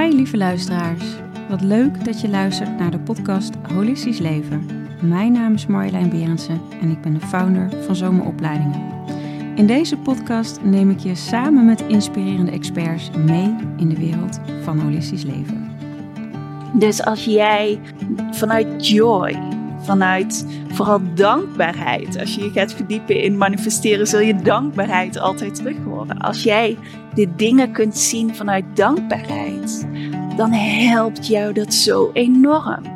[0.00, 1.04] Hi lieve luisteraars.
[1.48, 4.66] Wat leuk dat je luistert naar de podcast Holistisch Leven.
[5.00, 8.92] Mijn naam is Marjolein Berendsen en ik ben de founder van Zomeropleidingen.
[9.54, 14.78] In deze podcast neem ik je samen met inspirerende experts mee in de wereld van
[14.78, 15.70] holistisch leven.
[16.72, 17.80] Dus als jij
[18.30, 19.38] vanuit joy,
[19.80, 25.76] vanuit vooral dankbaarheid, als je je gaat verdiepen in manifesteren, zul je dankbaarheid altijd terug
[25.84, 26.18] horen.
[26.18, 26.78] Als jij
[27.14, 29.88] de dingen kunt zien vanuit dankbaarheid,
[30.36, 32.92] dan helpt jou dat zo enorm.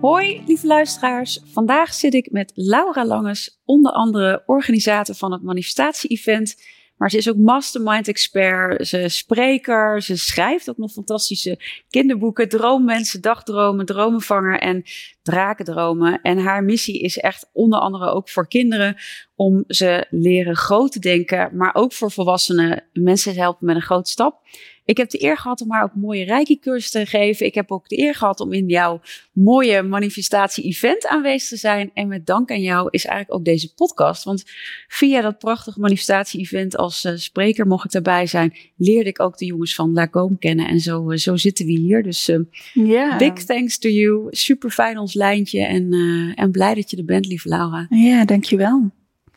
[0.00, 1.40] Hoi, lieve luisteraars.
[1.52, 6.56] Vandaag zit ik met Laura Langes, onder andere organisator van het manifestatie-event.
[6.96, 11.60] Maar ze is ook mastermind-expert, ze is spreker, ze schrijft ook nog fantastische
[11.90, 14.82] kinderboeken, droommensen, dagdromen, dromenvanger en
[15.24, 16.20] drakendromen.
[16.22, 18.96] En haar missie is echt onder andere ook voor kinderen
[19.34, 23.82] om ze leren groot te denken, maar ook voor volwassenen mensen te helpen met een
[23.82, 24.42] grote stap.
[24.86, 27.46] Ik heb de eer gehad om haar ook mooie Reiki-cursus te geven.
[27.46, 29.00] Ik heb ook de eer gehad om in jouw
[29.32, 31.90] mooie manifestatie-event aanwezig te zijn.
[31.94, 34.24] En met dank aan jou is eigenlijk ook deze podcast.
[34.24, 34.44] Want
[34.88, 39.46] via dat prachtige manifestatie-event als uh, spreker mocht ik daarbij zijn, leerde ik ook de
[39.46, 40.68] jongens van Lacome kennen.
[40.68, 42.02] En zo, uh, zo zitten we hier.
[42.02, 42.38] Dus uh,
[42.72, 43.18] yeah.
[43.18, 44.26] big thanks to you.
[44.30, 45.64] Super fijn ons lijntje.
[45.64, 45.92] En,
[46.34, 47.86] en blij dat je er bent, lieve Laura.
[47.90, 48.90] Ja, dankjewel.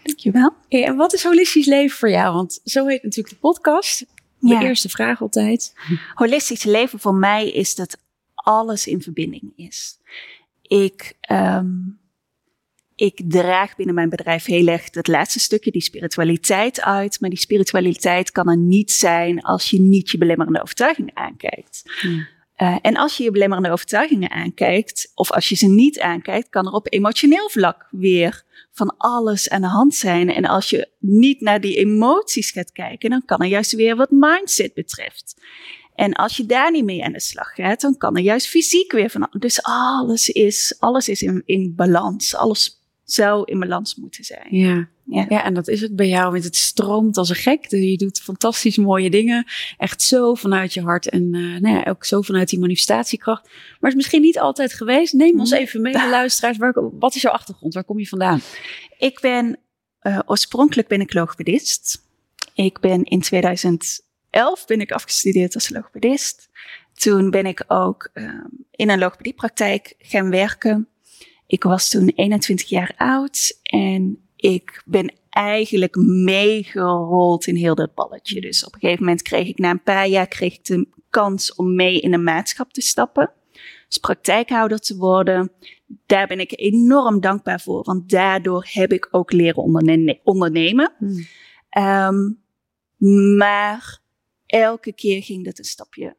[0.04, 0.54] Dankjewel.
[0.70, 2.34] Hey, en wat is holistisch leven voor jou?
[2.34, 4.06] Want zo heet natuurlijk de podcast.
[4.40, 4.62] De ja.
[4.62, 5.74] eerste vraag altijd.
[6.14, 7.98] Holistisch leven voor mij is dat
[8.34, 9.98] alles in verbinding is.
[10.62, 12.00] Ik, um,
[12.96, 17.20] ik draag binnen mijn bedrijf heel erg dat laatste stukje, die spiritualiteit uit.
[17.20, 21.84] Maar die spiritualiteit kan er niet zijn als je niet je belemmerende overtuigingen aankijkt.
[22.02, 22.28] Ja.
[22.62, 26.66] Uh, en als je je belemmerende overtuigingen aankijkt, of als je ze niet aankijkt, kan
[26.66, 30.34] er op emotioneel vlak weer van alles aan de hand zijn.
[30.34, 34.12] En als je niet naar die emoties gaat kijken, dan kan er juist weer wat
[34.12, 35.42] mindset betreft.
[35.96, 38.92] En als je daar niet mee aan de slag gaat, dan kan er juist fysiek
[38.92, 39.28] weer van.
[39.40, 42.36] Dus alles is, alles is in, in balans.
[42.36, 44.48] Alles zou in balans moeten zijn.
[44.50, 44.90] Ja.
[45.10, 45.26] Ja.
[45.30, 47.70] ja, en dat is het bij jou, want het stroomt als een gek.
[47.70, 49.46] Dus je doet fantastisch mooie dingen.
[49.78, 53.44] Echt zo vanuit je hart en uh, nou ja, ook zo vanuit die manifestatiekracht.
[53.44, 55.14] Maar het is misschien niet altijd geweest.
[55.14, 56.58] Neem ons even mee, de luisteraars.
[56.58, 57.74] Waar, wat is jouw achtergrond?
[57.74, 58.42] Waar kom je vandaan?
[58.98, 59.58] Ik ben,
[60.02, 62.06] uh, oorspronkelijk ben ik logopedist.
[62.54, 66.50] Ik ben in 2011 ben ik afgestudeerd als logopedist.
[66.94, 68.30] Toen ben ik ook uh,
[68.72, 70.88] in een logopediepraktijk gaan werken.
[71.48, 78.42] Ik was toen 21 jaar oud en ik ben eigenlijk meegerold in heel dat balletje.
[78.42, 81.56] Dus op een gegeven moment kreeg ik na een paar jaar kreeg ik de kans
[81.56, 83.32] om mee in een maatschap te stappen.
[83.88, 85.52] Dus praktijkhouder te worden.
[86.06, 89.64] Daar ben ik enorm dankbaar voor, want daardoor heb ik ook leren
[90.24, 90.94] ondernemen.
[90.98, 91.26] Hmm.
[91.84, 94.00] Um, maar
[94.46, 96.16] elke keer ging dat een stapje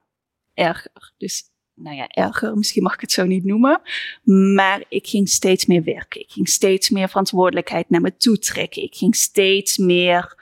[0.55, 1.13] erger.
[1.17, 3.81] Dus nou ja, erger, misschien mag ik het zo niet noemen.
[4.55, 6.21] Maar ik ging steeds meer werken.
[6.21, 8.83] Ik ging steeds meer verantwoordelijkheid naar me toe trekken.
[8.83, 10.37] Ik ging steeds meer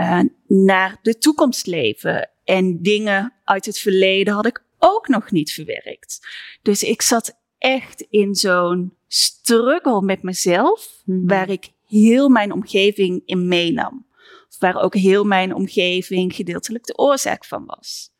[0.00, 2.30] uh, naar de toekomst leven.
[2.44, 6.26] En dingen uit het verleden had ik ook nog niet verwerkt.
[6.62, 11.26] Dus ik zat echt in zo'n struggle met mezelf, hmm.
[11.26, 14.06] waar ik heel mijn omgeving in meenam.
[14.48, 18.13] Of waar ook heel mijn omgeving gedeeltelijk de oorzaak van was.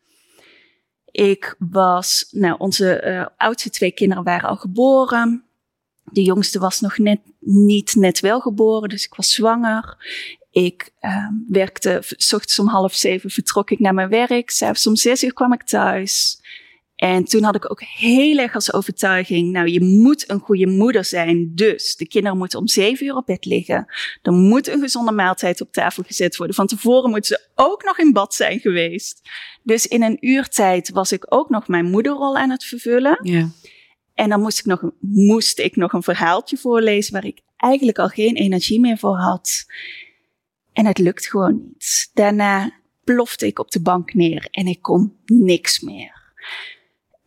[1.15, 5.45] Ik was, nou, onze uh, oudste twee kinderen waren al geboren.
[6.05, 9.97] De jongste was nog net niet net wel geboren, dus ik was zwanger.
[10.51, 14.51] Ik uh, werkte, s ochtends om half zeven vertrok ik naar mijn werk.
[14.51, 16.41] S'avonds om zes uur kwam ik thuis.
[17.05, 21.05] En toen had ik ook heel erg als overtuiging, nou je moet een goede moeder
[21.05, 23.87] zijn, dus de kinderen moeten om zeven uur op bed liggen.
[24.23, 26.57] Er moet een gezonde maaltijd op tafel gezet worden.
[26.57, 29.21] Van tevoren moeten ze ook nog in bad zijn geweest.
[29.63, 33.19] Dus in een uurtijd was ik ook nog mijn moederrol aan het vervullen.
[33.23, 33.49] Ja.
[34.15, 38.09] En dan moest ik, nog, moest ik nog een verhaaltje voorlezen waar ik eigenlijk al
[38.09, 39.65] geen energie meer voor had.
[40.73, 42.11] En het lukt gewoon niet.
[42.15, 42.73] Daarna
[43.05, 46.23] plofte ik op de bank neer en ik kon niks meer.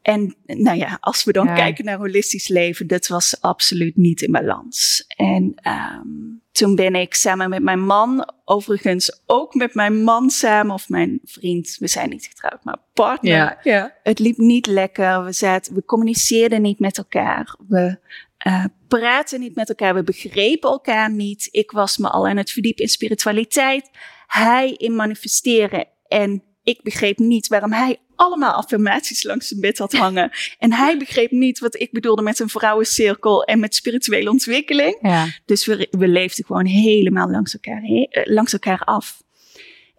[0.07, 1.55] En nou ja, als we dan ja.
[1.55, 5.05] kijken naar holistisch leven, dat was absoluut niet in balans.
[5.07, 10.73] En um, toen ben ik samen met mijn man, overigens ook met mijn man samen,
[10.73, 13.31] of mijn vriend, we zijn niet getrouwd, maar partner.
[13.31, 13.95] Ja, ja.
[14.03, 15.23] Het liep niet lekker.
[15.23, 17.55] We, zaten, we communiceerden niet met elkaar.
[17.67, 17.99] We
[18.47, 19.93] uh, praten niet met elkaar.
[19.93, 21.47] We begrepen elkaar niet.
[21.51, 23.89] Ik was me al aan het verdiepen in spiritualiteit.
[24.27, 25.87] Hij in manifesteren.
[26.07, 30.31] En ik begreep niet waarom hij allemaal affirmaties langs zijn bed had hangen.
[30.59, 34.97] En hij begreep niet wat ik bedoelde met een vrouwencirkel en met spirituele ontwikkeling.
[35.01, 35.27] Ja.
[35.45, 39.25] Dus we, we leefden gewoon helemaal langs elkaar, he, eh, langs elkaar af.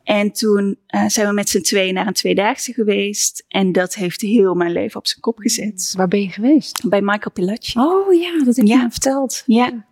[0.05, 3.45] En toen uh, zijn we met z'n tweeën naar een tweedaagse geweest.
[3.49, 5.93] En dat heeft heel mijn leven op zijn kop gezet.
[5.97, 6.89] Waar ben je geweest?
[6.89, 7.79] Bij Michael Pilaci.
[7.79, 8.91] Oh ja, dat heb je ja.
[8.91, 9.43] verteld.
[9.47, 9.87] Ja.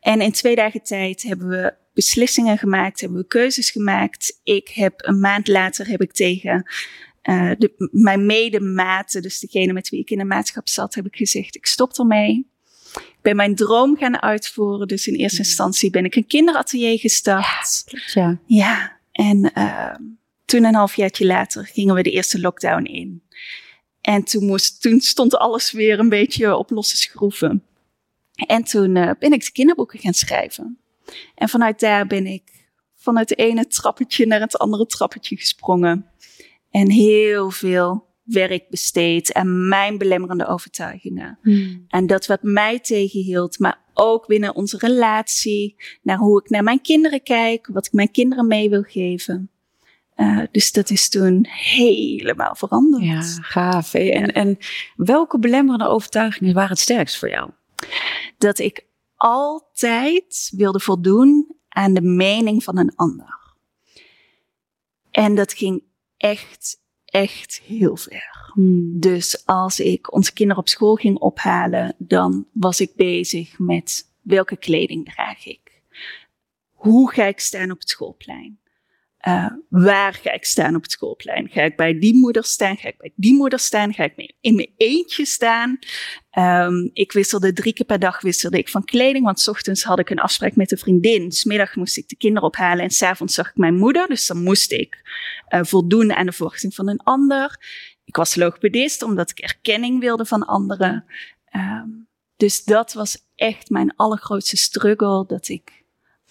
[0.00, 4.40] En in twee dagen tijd hebben we beslissingen gemaakt, hebben we keuzes gemaakt.
[4.42, 6.70] Ik heb een maand later heb ik tegen
[7.28, 11.16] uh, de, mijn medematen, dus degene met wie ik in de maatschap zat, heb ik
[11.16, 12.46] gezegd, ik stop ermee.
[12.94, 14.88] Ik ben mijn droom gaan uitvoeren.
[14.88, 17.84] Dus in eerste instantie ben ik een kinderatelier gestart.
[17.86, 18.38] Ja, ja.
[18.46, 18.96] ja.
[19.12, 19.94] En uh,
[20.44, 23.22] toen een halfjaartje later gingen we de eerste lockdown in.
[24.00, 27.64] En toen, moest, toen stond alles weer een beetje op losse schroeven.
[28.34, 30.78] En toen uh, ben ik de kinderboeken gaan schrijven.
[31.34, 32.42] En vanuit daar ben ik
[32.94, 36.06] vanuit het ene trappetje naar het andere trappetje gesprongen.
[36.70, 41.38] En heel veel werk besteed aan mijn belemmerende overtuigingen.
[41.42, 41.84] Hmm.
[41.88, 46.80] En dat wat mij tegenhield, maar ook binnen onze relatie, naar hoe ik naar mijn
[46.80, 49.50] kinderen kijk, wat ik mijn kinderen mee wil geven.
[50.16, 53.04] Uh, dus dat is toen helemaal veranderd.
[53.04, 53.94] Ja, gaaf.
[53.94, 54.58] En, en
[54.96, 57.50] welke belemmerende overtuigingen waren het sterkst voor jou?
[58.38, 58.86] Dat ik
[59.16, 63.38] altijd wilde voldoen aan de mening van een ander.
[65.10, 65.82] En dat ging
[66.18, 68.52] echt, echt heel ver.
[68.94, 74.56] Dus als ik onze kinderen op school ging ophalen, dan was ik bezig met welke
[74.56, 75.82] kleding draag ik?
[76.70, 78.60] Hoe ga ik staan op het schoolplein?
[79.26, 81.48] Uh, waar ga ik staan op het schoolplein?
[81.48, 82.76] Ga ik bij die moeder staan?
[82.76, 83.94] Ga ik bij die moeder staan?
[83.94, 85.78] Ga ik in mijn eentje staan?
[86.38, 89.98] Um, ik wisselde drie keer per dag wisselde ik van kleding, want s ochtends had
[89.98, 91.32] ik een afspraak met een vriendin.
[91.32, 94.06] Smiddag moest ik de kinderen ophalen en s'avonds zag ik mijn moeder.
[94.06, 95.02] Dus dan moest ik
[95.48, 97.56] uh, voldoen aan de verwachting van een ander.
[98.04, 101.04] Ik was logopedist omdat ik erkenning wilde van anderen.
[101.54, 105.84] Um, dus dat was echt mijn allergrootste struggle, dat ik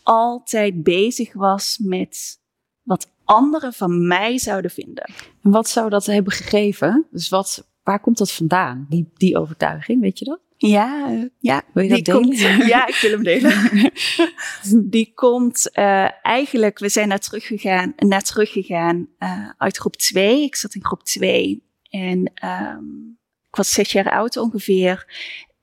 [0.03, 2.39] altijd bezig was met
[2.87, 5.11] wat anderen van mij zouden vinden.
[5.43, 7.07] En wat zou dat hebben gegeven?
[7.11, 10.39] Dus wat, waar komt dat vandaan, die, die overtuiging, weet je dat?
[10.57, 11.63] Ja, ja.
[11.73, 12.21] Wil je dat delen?
[12.21, 12.39] Komt,
[12.73, 13.91] ja, ik wil hem delen.
[14.91, 20.43] die komt uh, eigenlijk, we zijn naar teruggegaan, naar teruggegaan uh, uit groep 2.
[20.43, 23.17] Ik zat in groep 2 en um,
[23.49, 25.05] ik was zes jaar oud ongeveer.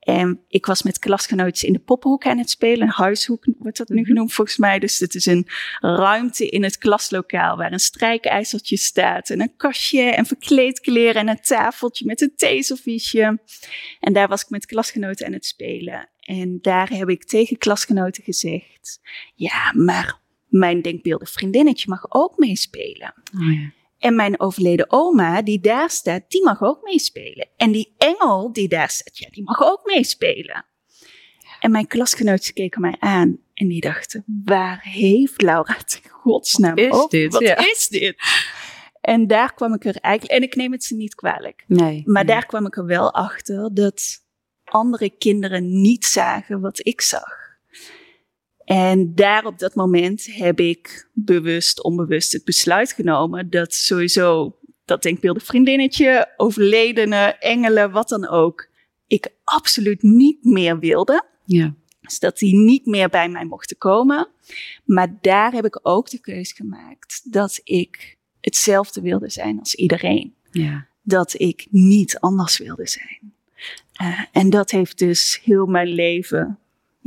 [0.05, 2.81] En ik was met klasgenootjes in de poppenhoek aan het spelen.
[2.81, 4.05] Een huishoek wordt dat nu mhm.
[4.05, 4.79] genoemd volgens mij.
[4.79, 5.47] Dus het is een
[5.79, 9.29] ruimte in het klaslokaal waar een strijkijzertje staat.
[9.29, 13.39] En een kastje en verkleedkleren en een tafeltje met een theeserviesje.
[13.99, 16.09] En daar was ik met klasgenoten aan het spelen.
[16.19, 18.99] En daar heb ik tegen klasgenoten gezegd.
[19.35, 23.13] Ja, maar mijn denkbeeldig vriendinnetje mag ook meespelen.
[23.39, 23.71] Oh ja.
[24.05, 27.47] En mijn overleden oma, die daar staat, die mag ook meespelen.
[27.57, 30.65] En die engel die daar staat, ja, die mag ook meespelen.
[31.59, 36.91] En mijn klasgenootjes keken mij aan en die dachten, waar heeft Laura het godsnaam is
[36.91, 37.09] op?
[37.11, 38.15] Dit, Wat is dit?
[39.01, 41.63] En daar kwam ik er eigenlijk, en ik neem het ze niet kwalijk.
[41.67, 42.01] Nee.
[42.05, 44.23] Maar daar kwam ik er wel achter dat
[44.63, 47.44] andere kinderen niet zagen wat ik zag.
[48.65, 55.03] En daar op dat moment heb ik bewust, onbewust het besluit genomen dat sowieso dat
[55.03, 58.69] denkbeeldig vriendinnetje, overledene, engelen, wat dan ook,
[59.07, 61.25] ik absoluut niet meer wilde.
[61.45, 61.75] Ja.
[62.01, 64.27] Dus dat die niet meer bij mij mochten komen.
[64.85, 70.33] Maar daar heb ik ook de keuze gemaakt dat ik hetzelfde wilde zijn als iedereen.
[70.51, 70.87] Ja.
[71.01, 73.33] Dat ik niet anders wilde zijn.
[74.01, 76.59] Uh, en dat heeft dus heel mijn leven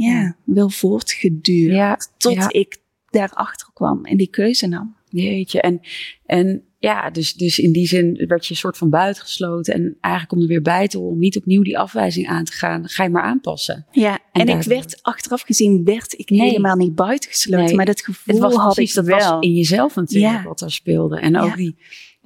[0.06, 1.74] ja, wel voortgeduurd.
[1.74, 2.52] Ja, tot ja.
[2.52, 4.96] ik daarachter kwam en die keuze nam.
[5.08, 5.80] Jeetje, en,
[6.26, 9.74] en ja, dus, dus in die zin werd je een soort van buitengesloten.
[9.74, 12.52] En eigenlijk om er weer bij te horen, om niet opnieuw die afwijzing aan te
[12.52, 13.86] gaan, ga je maar aanpassen.
[13.90, 17.64] Ja, en, ik werd achteraf gezien, werd ik helemaal niet buitengesloten.
[17.64, 17.74] Nee.
[17.74, 19.32] Maar dat gevoel het was had precies, ik dat wel.
[19.34, 21.20] was in jezelf natuurlijk wat er speelde.
[21.20, 21.76] En ook die,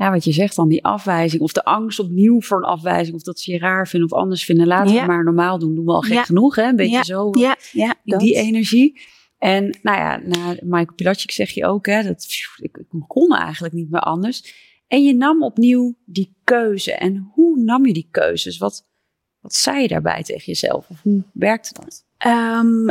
[0.02, 1.42] ja, wat je zegt dan, die afwijzing.
[1.42, 3.16] Of de angst opnieuw voor een afwijzing.
[3.16, 4.66] Of dat ze je raar vinden of anders vinden.
[4.66, 5.74] Laten we maar normaal doen.
[5.74, 6.62] Doen we al gek genoeg, hè?
[6.62, 7.30] Een beetje zo.
[7.38, 9.00] Ja, ja, die, die energie.
[9.38, 13.74] En nou ja, na Michael Pilatschik zeg je ook, hè, dat ik, ik kon eigenlijk
[13.74, 14.54] niet meer anders.
[14.86, 16.92] En je nam opnieuw die keuze.
[16.92, 18.58] En hoe nam je die keuzes?
[18.58, 18.86] Wat,
[19.40, 20.90] wat zei je daarbij tegen jezelf?
[20.90, 22.04] Of hoe werkte dat?
[22.26, 22.90] Um,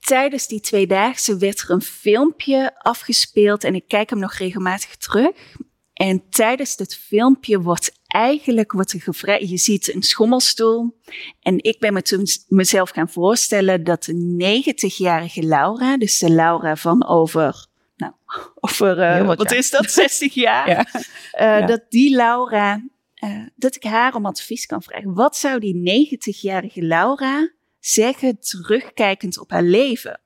[0.00, 5.56] tijdens die tweedaagse werd er een filmpje afgespeeld en ik kijk hem nog regelmatig terug.
[6.00, 11.00] En tijdens dit filmpje wordt eigenlijk wordt er gevraagd, je ziet een schommelstoel.
[11.40, 16.76] En ik ben me toen mezelf gaan voorstellen dat de 90-jarige Laura, dus de Laura
[16.76, 17.66] van over,
[17.96, 18.12] nou,
[18.60, 20.86] over, uh, wat, wat is dat, 60 jaar, ja.
[20.94, 21.00] Uh,
[21.32, 21.66] ja.
[21.66, 22.84] dat die Laura,
[23.24, 25.14] uh, dat ik haar om advies kan vragen.
[25.14, 30.20] Wat zou die 90-jarige Laura zeggen terugkijkend op haar leven?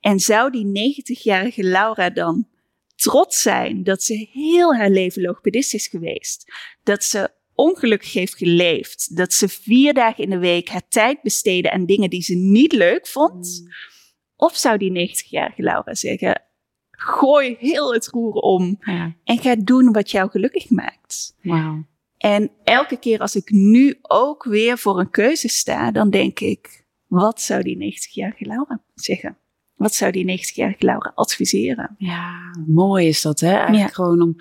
[0.00, 2.46] En zou die 90-jarige Laura dan
[2.96, 6.52] trots zijn dat ze heel haar leven logopedist is geweest.
[6.82, 9.16] Dat ze ongelukkig heeft geleefd.
[9.16, 12.72] Dat ze vier dagen in de week haar tijd besteedde aan dingen die ze niet
[12.72, 13.60] leuk vond.
[13.62, 13.68] Mm.
[14.36, 16.42] Of zou die 90-jarige Laura zeggen:
[16.90, 21.36] gooi heel het roer om Ja, en ga doen wat jou gelukkig maakt.
[21.42, 21.84] wauw.
[22.18, 26.86] En elke keer als ik nu ook weer voor een keuze sta, dan denk ik:
[27.06, 29.38] wat zou die 90-jarige Laura zeggen?
[29.76, 31.94] Wat zou die 90-jarige Laura adviseren?
[31.98, 32.32] Ja,
[32.66, 33.50] mooi is dat, hè?
[33.52, 33.94] Eigenlijk Ja.
[33.94, 34.36] gewoon om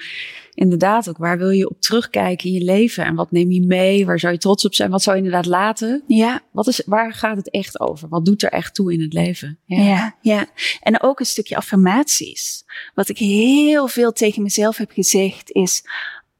[0.54, 4.06] inderdaad ook waar wil je op terugkijken in je leven en wat neem je mee?
[4.06, 4.90] Waar zou je trots op zijn?
[4.92, 6.04] Wat zou je inderdaad laten?
[6.08, 8.10] Ja, Wat is, waar gaat het echt over?
[8.10, 9.60] Wat doet er echt toe in het leven?
[9.66, 10.16] Ja.
[10.22, 10.46] ja,
[10.82, 12.64] En ook een stukje affirmaties.
[12.94, 15.84] Wat ik heel veel tegen mezelf heb gezegd is: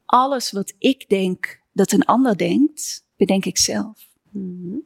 [0.04, 4.08] alles wat ik denk dat een ander denkt, bedenk ik zelf.
[4.30, 4.76] Mhm.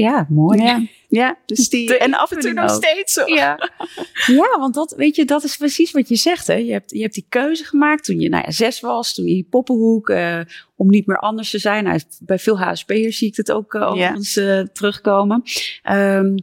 [0.00, 0.62] Ja, mooi.
[0.62, 1.86] Ja, ja dus die.
[1.86, 2.84] De En af en toe nog ook.
[2.84, 3.26] steeds zo.
[3.26, 3.70] Ja.
[4.40, 6.46] ja, want dat, weet je, dat is precies wat je zegt.
[6.46, 6.54] Hè?
[6.54, 9.34] Je, hebt, je hebt die keuze gemaakt toen je nou ja, zes was, toen je
[9.34, 10.40] die poppenhoek, eh,
[10.76, 11.84] om niet meer anders te zijn.
[11.84, 15.42] Nou, bij veel HSP'ers zie ik het ook eh, overigens eh, terugkomen.
[15.82, 16.34] Ehm,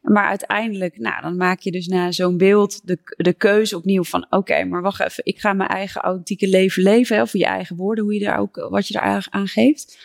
[0.00, 4.26] maar uiteindelijk, nou, dan maak je dus na zo'n beeld de, de keuze opnieuw van,
[4.30, 7.76] oké, maar wacht even, ik ga mijn eigen authentieke leven leven, hè, of je eigen
[7.76, 9.98] woorden, hoe je daar ook, wat je daar aan geeft.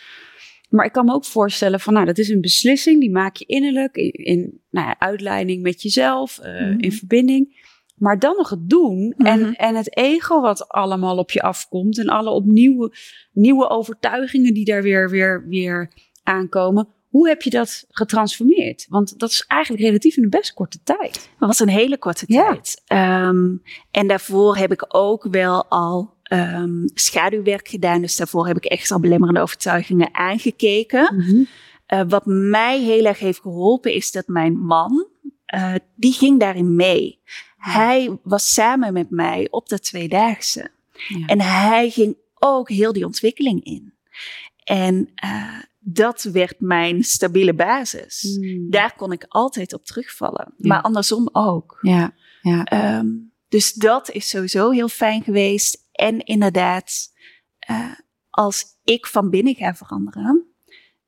[0.68, 3.44] Maar ik kan me ook voorstellen van, nou, dat is een beslissing, die maak je
[3.44, 6.78] innerlijk, in, in nou ja, uitleiding met jezelf, eh, Mhm.
[6.78, 7.66] in verbinding.
[7.96, 9.26] Maar dan nog het doen Mhm.
[9.26, 12.90] en, en het ego wat allemaal op je afkomt en alle opnieuw
[13.32, 16.88] nieuwe overtuigingen die daar weer, weer, weer aankomen.
[17.08, 18.86] Hoe heb je dat getransformeerd?
[18.88, 21.12] Want dat is eigenlijk relatief in een best korte tijd.
[21.38, 22.46] Dat was een hele korte Ja.
[22.52, 22.82] tijd.
[22.86, 23.56] Ehm,
[23.90, 28.00] en daarvoor heb ik ook wel al ehm, schaduwwerk gedaan.
[28.00, 31.16] Dus daarvoor heb ik echt al belemmerende overtuigingen aangekeken.
[31.86, 35.06] Eh, wat mij heel erg heeft geholpen is dat mijn man,
[35.44, 37.20] eh, die ging daarin mee.
[37.56, 40.70] Hij was samen met mij op dat tweedaagse.
[41.08, 41.26] Ja.
[41.26, 43.94] En hij ging ook heel die ontwikkeling in.
[44.64, 48.38] En eh, dat werd mijn stabiele basis.
[48.40, 48.70] Mm.
[48.70, 50.54] Daar kon ik altijd op terugvallen.
[50.56, 50.68] Ja.
[50.68, 51.78] Maar andersom ook.
[51.80, 52.64] Ja, ja.
[52.64, 53.06] Ehm,
[53.48, 55.87] dus dat is sowieso heel fijn geweest.
[55.98, 57.12] En inderdaad,
[57.58, 57.92] eh,
[58.30, 60.46] als ik van binnen ga veranderen,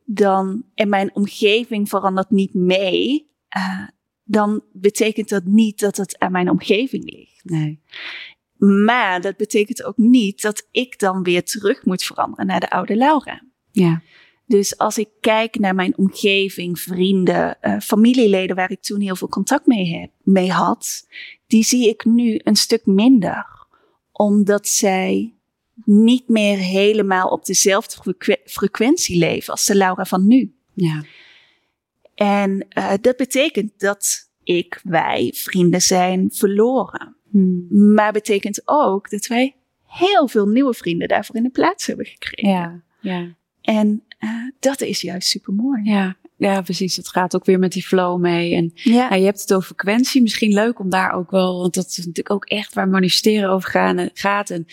[0.04, 3.88] dan, en mijn omgeving verandert niet mee, eh,
[4.24, 7.44] dan betekent dat niet dat het aan mijn omgeving ligt.
[7.44, 7.80] nee.
[8.56, 12.96] Maar dat betekent ook niet dat ik dan weer terug moet veranderen naar de oude
[12.96, 13.42] Laura.
[13.70, 14.02] Ja.
[14.46, 19.28] Dus als ik kijk naar mijn omgeving, vrienden, eh, familieleden waar ik toen heel veel
[19.28, 21.08] contact mee, heb, mee had,
[21.46, 23.59] die zie ik nu een stuk minder.
[24.20, 25.34] Omdat zij
[25.84, 30.54] niet meer helemaal op dezelfde frequ- frequentie leven als de Laura van nu.
[30.74, 31.04] Ja.
[32.14, 37.16] En eh, dat betekent dat ik, wij, vrienden zijn verloren.
[37.30, 37.66] Mm.
[37.94, 42.52] Maar betekent ook dat wij heel veel nieuwe vrienden daarvoor in de plaats hebben gekregen.
[42.52, 42.82] Ja.
[43.00, 43.34] Ja.
[43.60, 45.82] En eh, dat is juist super mooi.
[45.84, 46.16] Ja.
[46.40, 46.96] Ja, precies.
[46.96, 48.54] Het gaat ook weer met die flow mee.
[48.54, 49.14] En Ja.
[49.14, 50.22] Je hebt het over frequentie.
[50.22, 53.70] Misschien leuk om daar ook wel, want dat is natuurlijk ook echt waar manifesteren over
[53.70, 54.50] gaan, eh, gaat.
[54.50, 54.66] En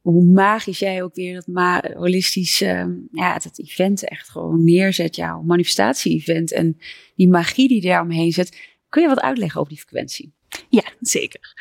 [0.00, 5.16] hoe magisch jij ook weer dat ma holistisch, ehm, ja, dat event echt gewoon neerzet,
[5.16, 6.52] jouw manifestatie-event.
[6.52, 6.78] En
[7.16, 8.58] die magie die daar omheen zet.
[8.88, 10.32] Kun je wat uitleggen over die frequentie?
[10.68, 11.54] Ja, zeker.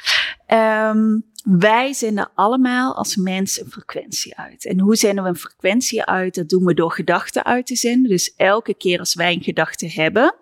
[0.46, 4.66] Ehm, wij zenden allemaal als mens een frequentie uit.
[4.66, 6.36] En hoe zenden we een frequentie uit?
[6.36, 8.10] Dat doen we door gedachten uit te zenden.
[8.10, 10.36] Dus elke keer als wij een gedachte hebben,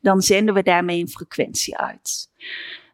[0.00, 2.30] dan zenden we daarmee een frequentie uit.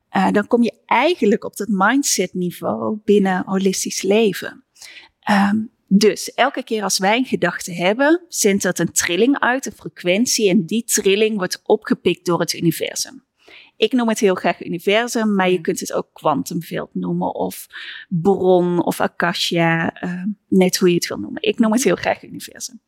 [0.09, 4.65] Eh, dan kom je eigenlijk op dat mindset niveau binnen holistisch leven.
[5.21, 5.57] Ehm,
[5.89, 10.49] dus elke keer als wij een gedachte hebben, zendt dat een trilling uit, een frequentie.
[10.49, 13.25] En die trilling wordt opgepikt door het universum.
[13.83, 17.67] Ik noem het heel graag universum, maar je kunt het ook kwantumveld noemen of
[18.09, 21.43] bron of akasha, eh, net hoe je het wil noemen.
[21.43, 22.81] Ik noem het heel graag universum.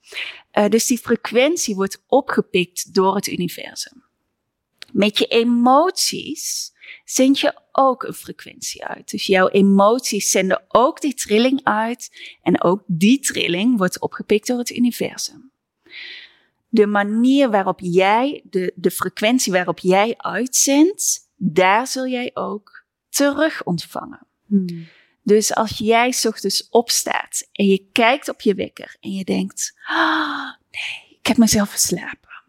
[0.51, 4.05] Eh, dus die frequentie wordt opgepikt door het universum.
[4.93, 6.73] Met je emoties
[7.05, 9.11] zend je ook een frequentie uit.
[9.11, 14.59] Dus jouw emoties zenden ook die trilling uit en ook die trilling wordt opgepikt door
[14.59, 15.53] het universum
[16.75, 23.65] de manier waarop jij, de, de frequentie waarop jij uitzendt, daar zul jij ook terug
[23.65, 24.27] ontvangen.
[25.23, 29.79] Dus als jij 's ochtends opstaat en je kijkt op je wekker en je denkt,
[29.87, 32.43] ah, nee, ik heb mezelf verslapen.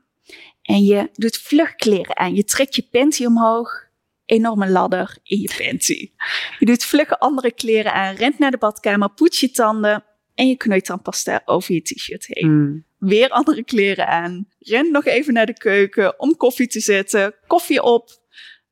[0.62, 3.88] En je doet vlug kleren aan, je trekt je panty omhoog,
[4.26, 6.12] enorme ladder in je panty.
[6.60, 10.04] Je doet vlug andere kleren aan, rent naar de badkamer, poets je tanden
[10.36, 12.86] en je knoeit tandpasta over je t-shirt heen Mm.
[13.06, 14.48] Weer andere kleren aan.
[14.60, 17.36] Ren nog even naar de keuken om koffie te zetten.
[17.48, 18.10] Koffie op.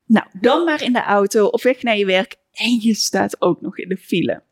[0.05, 2.35] Nou, dan maar in de auto op weg naar je werk.
[2.51, 4.43] en je staat ook nog in de file.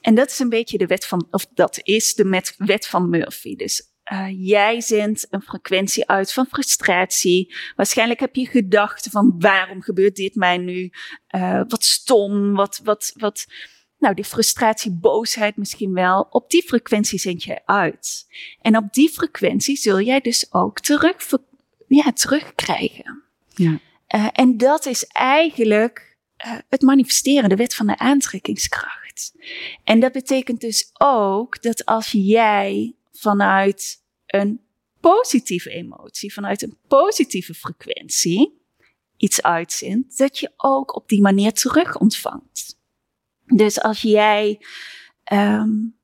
[0.00, 3.08] En dat is een beetje de wet van, of dat is de met, wet van
[3.08, 3.56] Murphy.
[3.56, 7.54] Dus uh, jij zendt een frequentie uit van frustratie.
[7.76, 10.90] Waarschijnlijk heb je gedachten van waarom gebeurt dit mij nu?
[11.36, 13.46] Uh, wat stom, wat, wat, wat.
[14.02, 16.26] Nou, die frustratie, boosheid misschien wel.
[16.30, 18.26] Op die frequentie zend jij uit.
[18.60, 21.30] En op die frequentie zul jij dus ook terug,
[21.88, 23.22] ja, terugkrijgen.
[23.54, 23.78] Ja.
[24.14, 26.16] Uh, en dat is eigenlijk
[26.68, 29.34] het manifesteren, de wet van de aantrekkingskracht.
[29.84, 34.60] En dat betekent dus ook dat als jij vanuit een
[35.00, 38.60] positieve emotie, vanuit een positieve frequentie
[39.16, 42.80] iets uitzendt, dat je ook op die manier terug ontvangt.
[43.54, 44.60] Dus als jij
[45.32, 45.96] um,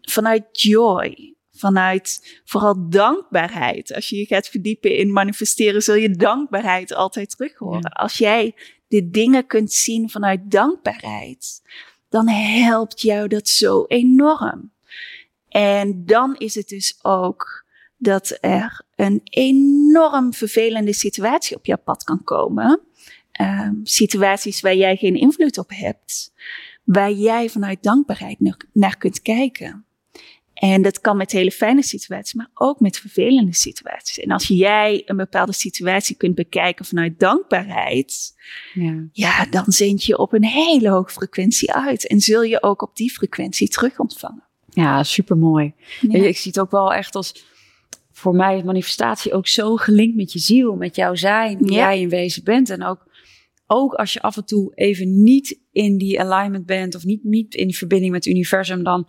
[0.00, 6.94] vanuit joy, vanuit vooral dankbaarheid, als je je gaat verdiepen in manifesteren, zul je dankbaarheid
[6.94, 7.92] altijd terug horen.
[7.92, 8.54] Als jij
[8.88, 11.62] de dingen kunt zien vanuit dankbaarheid,
[12.08, 14.72] dan helpt jou dat zo enorm.
[15.48, 17.64] En dan is het dus ook
[17.96, 22.80] dat er een enorm vervelende situatie op jouw pad kan komen.
[23.40, 26.32] Um, situaties waar jij geen invloed op hebt,
[26.86, 29.84] waar jij vanuit dankbaarheid naar kunt kijken.
[30.54, 34.18] En dat kan met hele fijne situaties, maar ook met vervelende situaties.
[34.18, 38.34] En als jij een bepaalde situatie kunt bekijken vanuit dankbaarheid,
[38.74, 42.06] ja, ja dan zend je op een hele hoge frequentie uit.
[42.06, 44.42] En zul je ook op die frequentie terug ontvangen.
[44.68, 45.74] Ja, supermooi.
[46.00, 46.24] Ja.
[46.24, 47.44] Ik zie het ook wel echt als
[48.12, 52.08] voor mij manifestatie ook zo gelinkt met je ziel, met jouw zijn, wie jij in
[52.08, 52.70] wezen bent.
[52.70, 53.05] En ook,
[53.66, 57.54] ook als je af en toe even niet in die alignment bent of niet, niet
[57.54, 59.08] in verbinding met het universum, dan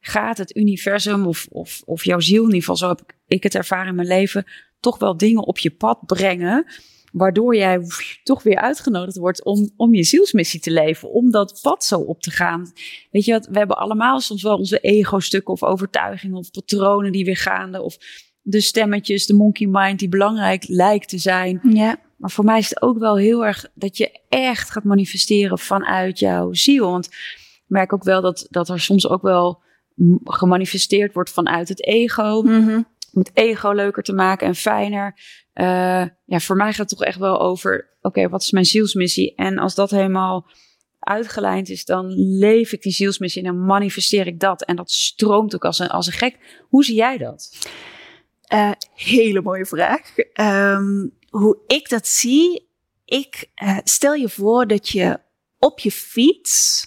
[0.00, 3.54] gaat het universum of, of, of jouw ziel, in ieder geval zo heb ik het
[3.54, 4.44] ervaren in mijn leven,
[4.80, 6.66] toch wel dingen op je pad brengen
[7.12, 7.80] waardoor jij
[8.22, 12.20] toch weer uitgenodigd wordt om, om je zielsmissie te leven, om dat pad zo op
[12.20, 12.72] te gaan.
[13.10, 17.24] Weet je wat, we hebben allemaal soms wel onze ego-stukken of overtuigingen of patronen die
[17.24, 17.96] weer gaande, of
[18.42, 21.60] de stemmetjes, de monkey mind die belangrijk lijkt te zijn.
[21.62, 21.96] Ja.
[22.16, 26.18] Maar voor mij is het ook wel heel erg dat je echt gaat manifesteren vanuit
[26.18, 26.90] jouw ziel.
[26.90, 29.62] Want ik merk ook wel dat, dat er soms ook wel
[30.24, 32.42] gemanifesteerd wordt vanuit het ego.
[32.42, 35.14] Mm Om het ego leuker te maken en fijner.
[35.54, 39.34] Uh, ja, voor mij gaat het toch echt wel over: oké, wat is mijn zielsmissie?
[39.34, 40.46] En als dat helemaal
[40.98, 42.06] uitgelijnd is, dan
[42.38, 44.64] leef ik die zielsmissie en dan manifesteer ik dat.
[44.64, 46.64] En dat stroomt ook als een, als een gek.
[46.68, 47.56] Hoe zie jij dat?
[48.52, 50.12] Uh, hele mooie vraag.
[50.40, 52.68] Um, hoe ik dat zie,
[53.04, 55.20] ik uh, stel je voor dat je
[55.58, 56.86] op je fiets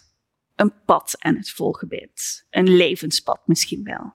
[0.56, 2.46] een pad aan het volgen bent.
[2.50, 4.14] Een levenspad misschien wel.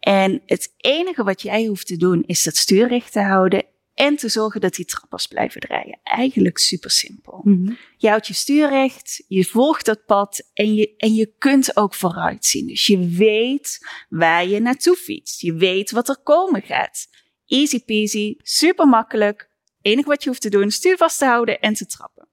[0.00, 4.16] En het enige wat jij hoeft te doen is dat stuur recht te houden en
[4.16, 6.00] te zorgen dat die trappers blijven draaien.
[6.02, 7.40] Eigenlijk super simpel.
[7.44, 7.76] Mm-hmm.
[7.96, 11.94] Je houdt je stuur recht, je volgt dat pad en je, en je kunt ook
[11.94, 12.66] vooruit zien.
[12.66, 13.78] Dus je weet
[14.08, 15.40] waar je naartoe fietst.
[15.40, 17.06] Je weet wat er komen gaat.
[17.46, 19.50] Easy peasy, super makkelijk.
[19.80, 22.28] Enige wat je hoeft te doen, stuur vast te houden en te trappen.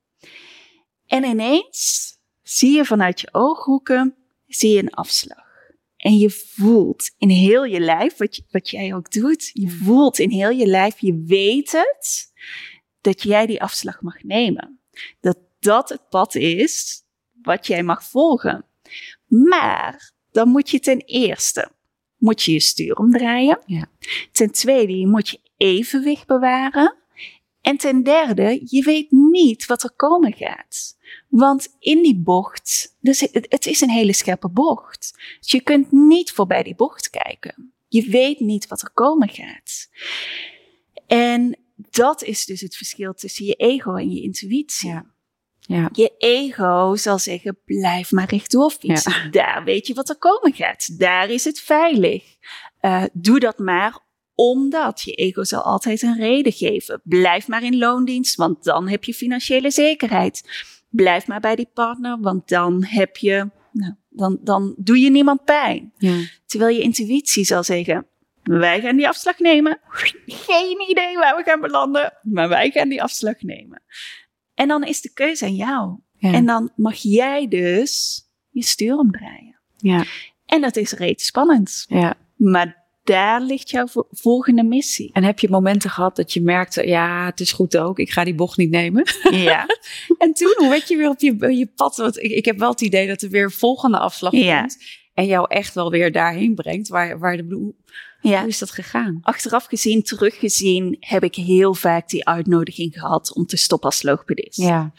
[1.05, 4.15] En ineens zie je vanuit je ooghoeken
[4.47, 5.48] zie je een afslag.
[5.99, 10.29] En je voelt in heel je lijf, wat, wat jij ook doet, je voelt in
[10.29, 12.31] heel je lijf, je weet het,
[13.01, 14.79] dat jij die afslag mag nemen.
[15.19, 17.03] Dat dat het pad is
[17.41, 18.65] wat jij mag volgen.
[19.27, 21.71] Maar dan moet je ten eerste,
[22.17, 23.62] moet je je stuur omdraaien.
[23.65, 23.85] Ja.
[24.31, 26.97] Ten tweede, je moet je evenwicht bewaren.
[27.69, 30.97] En ten derde, je weet niet wat er komen gaat.
[31.27, 35.17] Want in die bocht, dus het, het is een hele scherpe bocht.
[35.39, 37.73] Dus je kunt niet voorbij die bocht kijken.
[37.88, 39.89] Je weet niet wat er komen gaat.
[41.08, 44.89] En dat is dus het verschil tussen je ego en je intuïtie.
[44.89, 45.05] Ja.
[45.60, 45.89] Ja.
[45.91, 49.23] Je ego zal zeggen, blijf maar rechtdoor fietsen.
[49.23, 49.29] Ja.
[49.29, 50.99] Daar weet je wat er komen gaat.
[50.99, 52.23] Daar is het veilig.
[52.82, 54.08] Uh, doe dat maar
[54.39, 57.02] omdat je ego zal altijd een reden geven.
[57.04, 60.43] Blijf maar in loondienst, want dan heb je financiële zekerheid.
[60.89, 65.43] Blijf maar bij die partner, want dan heb je, nou, dan, dan doe je niemand
[65.43, 65.93] pijn.
[65.97, 66.15] Ja.
[66.45, 68.06] Terwijl je intuïtie zal zeggen,
[68.43, 69.80] wij gaan die afslag nemen.
[70.25, 73.84] Geen idee waar we gaan belanden, maar wij gaan die afslag nemen.
[74.54, 75.99] En dan is de keuze aan jou.
[76.17, 76.34] Ja.
[76.34, 79.60] En dan mag jij dus je stuur omdraaien.
[79.78, 80.06] Ja.
[80.45, 81.86] En dat is reeds spannend.
[81.88, 82.15] Ja.
[82.36, 82.78] Maar
[83.09, 85.09] daar ligt jouw volgende missie.
[85.13, 88.23] En heb je momenten gehad dat je merkte, ja, het is goed ook, ik ga
[88.23, 89.03] die bocht niet nemen.
[89.31, 89.65] Ja.
[90.17, 91.95] en toen, hoe werd je weer op je, je pad?
[91.95, 94.59] Want ik, ik heb wel het idee dat er weer een volgende afslag Ja.
[94.59, 94.77] komt.
[95.13, 96.87] En jou echt wel weer daarheen brengt.
[96.87, 97.73] Waar, waar de, hoe,
[98.21, 98.39] ja.
[98.39, 99.19] hoe is dat gegaan?
[99.21, 104.57] Achteraf gezien, teruggezien, heb ik heel vaak die uitnodiging gehad om te stoppen als logopedist.
[104.57, 104.91] Ja.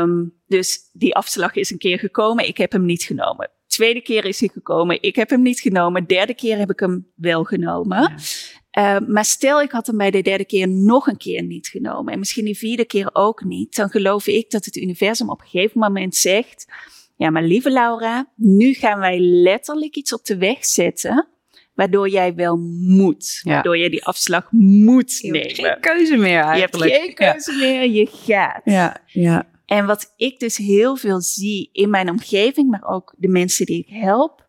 [0.00, 3.50] Um, Dus die afslag is een keer gekomen, ik heb hem niet genomen.
[3.80, 6.06] Tweede keer is hij gekomen, ik heb hem niet genomen.
[6.06, 8.14] Derde keer heb ik hem wel genomen.
[8.70, 9.00] Ja.
[9.00, 12.12] Uh, maar stel, ik had hem bij de derde keer nog een keer niet genomen.
[12.12, 13.76] En misschien die vierde keer ook niet.
[13.76, 16.66] Dan geloof ik dat het universum op een gegeven moment zegt.
[17.16, 21.28] Ja, maar lieve Laura, nu gaan wij letterlijk iets op de weg zetten.
[21.74, 23.40] Waardoor jij wel moet.
[23.42, 23.52] Ja.
[23.52, 25.72] Waardoor je die afslag moet Je hebt nemen.
[25.72, 26.92] geen keuze meer Je hebt eigenlijk.
[26.92, 28.60] geen keuze meer, je gaat.
[28.64, 29.48] Ja, ja.
[29.70, 33.78] En wat ik dus heel veel zie in mijn omgeving, maar ook de mensen die
[33.78, 34.46] ik help,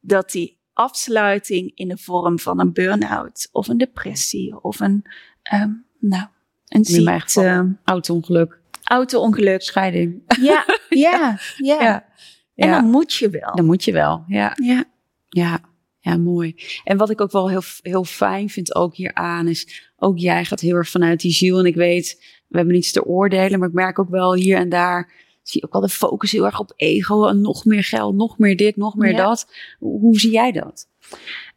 [0.00, 5.04] dat die afsluiting in de vorm van een burn-out of een depressie of een,
[5.42, 6.26] ehm, nou,
[6.66, 9.62] een ziekte, Auto-ongeluk, auto-ongeluk.
[9.62, 10.22] scheiding.
[10.40, 11.80] Ja, ja, ja.
[11.80, 12.06] Ja.
[12.54, 13.54] En dan moet je wel.
[13.54, 14.24] Dan moet je wel.
[14.26, 14.84] Ja, Ja,
[15.28, 15.60] ja,
[16.04, 16.54] ja, mooi.
[16.84, 20.60] En wat ik ook wel heel, heel fijn vind ook hieraan is, ook jij gaat
[20.60, 21.58] heel erg vanuit die ziel.
[21.58, 22.16] En ik weet,
[22.48, 25.12] we hebben niets te oordelen, maar ik merk ook wel hier en daar,
[25.42, 28.38] zie je ook wel de focus heel erg op ego en nog meer geld, nog
[28.38, 29.16] meer dit, nog meer Ja.
[29.16, 29.52] dat.
[29.78, 30.88] Hoe, hoe zie jij dat?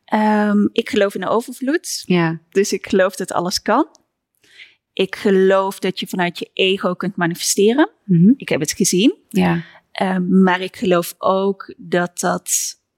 [0.06, 2.04] Ehm, ik geloof in de overvloed.
[2.06, 3.88] Ja, Dus ik geloof dat alles kan.
[4.94, 7.90] Ik geloof dat je vanuit je ego kunt manifesteren.
[8.06, 8.32] Mhm.
[8.38, 9.16] Ik heb het gezien.
[9.30, 9.64] ja,
[10.02, 12.50] Um, maar ik geloof ook dat dat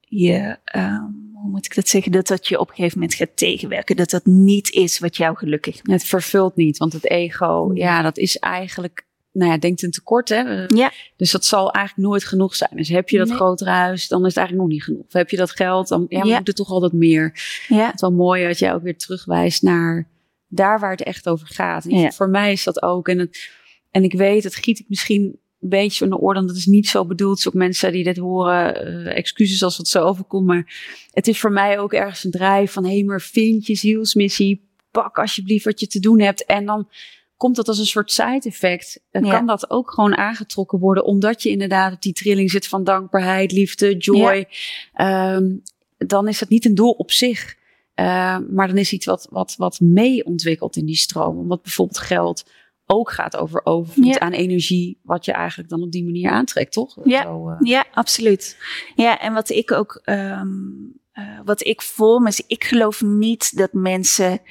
[0.10, 3.36] je, um, hoe moet ik dat zeggen, dat dat je op een gegeven moment gaat
[3.38, 3.96] tegenwerken.
[3.96, 6.02] Dat dat niet is wat jou gelukkig maakt.
[6.02, 10.30] het vervult niet, want het ego, ja, dat is eigenlijk, nou ja, denkt een tekort,
[10.30, 10.65] hè?
[10.67, 10.91] Ja.
[11.15, 12.70] Dus dat zal eigenlijk nooit genoeg zijn.
[12.76, 13.36] Dus heb je dat Nee.
[13.36, 15.06] grotere huis, dan is het eigenlijk nog niet genoeg.
[15.06, 16.38] Of heb je dat geld, dan ja, Ja.
[16.38, 17.34] moet er toch altijd meer.
[17.67, 20.08] Ja, Het is wel mooi dat jij ook weer terugwijst naar
[20.48, 21.86] daar waar het echt over gaat.
[21.88, 22.12] Ja.
[22.12, 23.08] Voor mij is dat ook.
[23.08, 23.50] En, het,
[23.91, 26.39] en ik weet, het giet ik misschien een beetje van de orde.
[26.39, 27.36] want Dat is niet zo bedoeld.
[27.36, 30.46] Dus ook mensen die dit horen, eh, excuses als het zo overkomt.
[30.46, 30.74] Maar
[31.12, 32.86] het is voor mij ook ergens een drijf van...
[32.86, 34.65] hé, hey, maar vind je zielsmissie.
[34.91, 36.46] Pak alsjeblieft wat je te doen hebt.
[36.46, 36.89] En dan
[37.38, 39.00] komt dat als een soort side effect.
[39.12, 39.32] Dan Ja.
[39.32, 41.06] kan dat ook gewoon aangetrokken worden.
[41.06, 44.48] Omdat je inderdaad op die trilling zit van dankbaarheid, liefde, joy.
[44.93, 45.56] Ehm,
[45.98, 47.56] dan is het niet een doel op zich.
[48.00, 51.38] Uh, maar dan is iets wat, wat, wat mee ontwikkelt in die stroom.
[51.38, 52.46] Omdat bijvoorbeeld geld
[52.88, 54.19] ook gaat over overvloed Ja.
[54.19, 55.00] aan energie.
[55.04, 56.97] Wat je eigenlijk dan op die manier aantrekt, toch?
[57.04, 57.21] Ja.
[57.21, 58.58] Zo, uh, ja, absoluut.
[58.95, 63.73] Ja, en wat ik ook, um, uh, wat ik me zie, ik geloof niet dat
[63.73, 64.41] mensen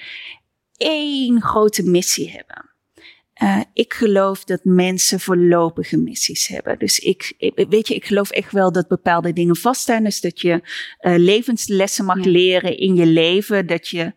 [0.77, 2.71] één grote missie hebben.
[3.43, 6.79] Uh, ik geloof dat mensen voorlopige missies hebben.
[6.79, 10.05] Dus ik, ik, weet je, ik geloof echt wel dat bepaalde dingen vaststaan.
[10.05, 10.61] Dus dat je
[11.01, 12.31] levenslessen mag Ja.
[12.31, 13.67] leren in je leven.
[13.67, 14.13] Dat je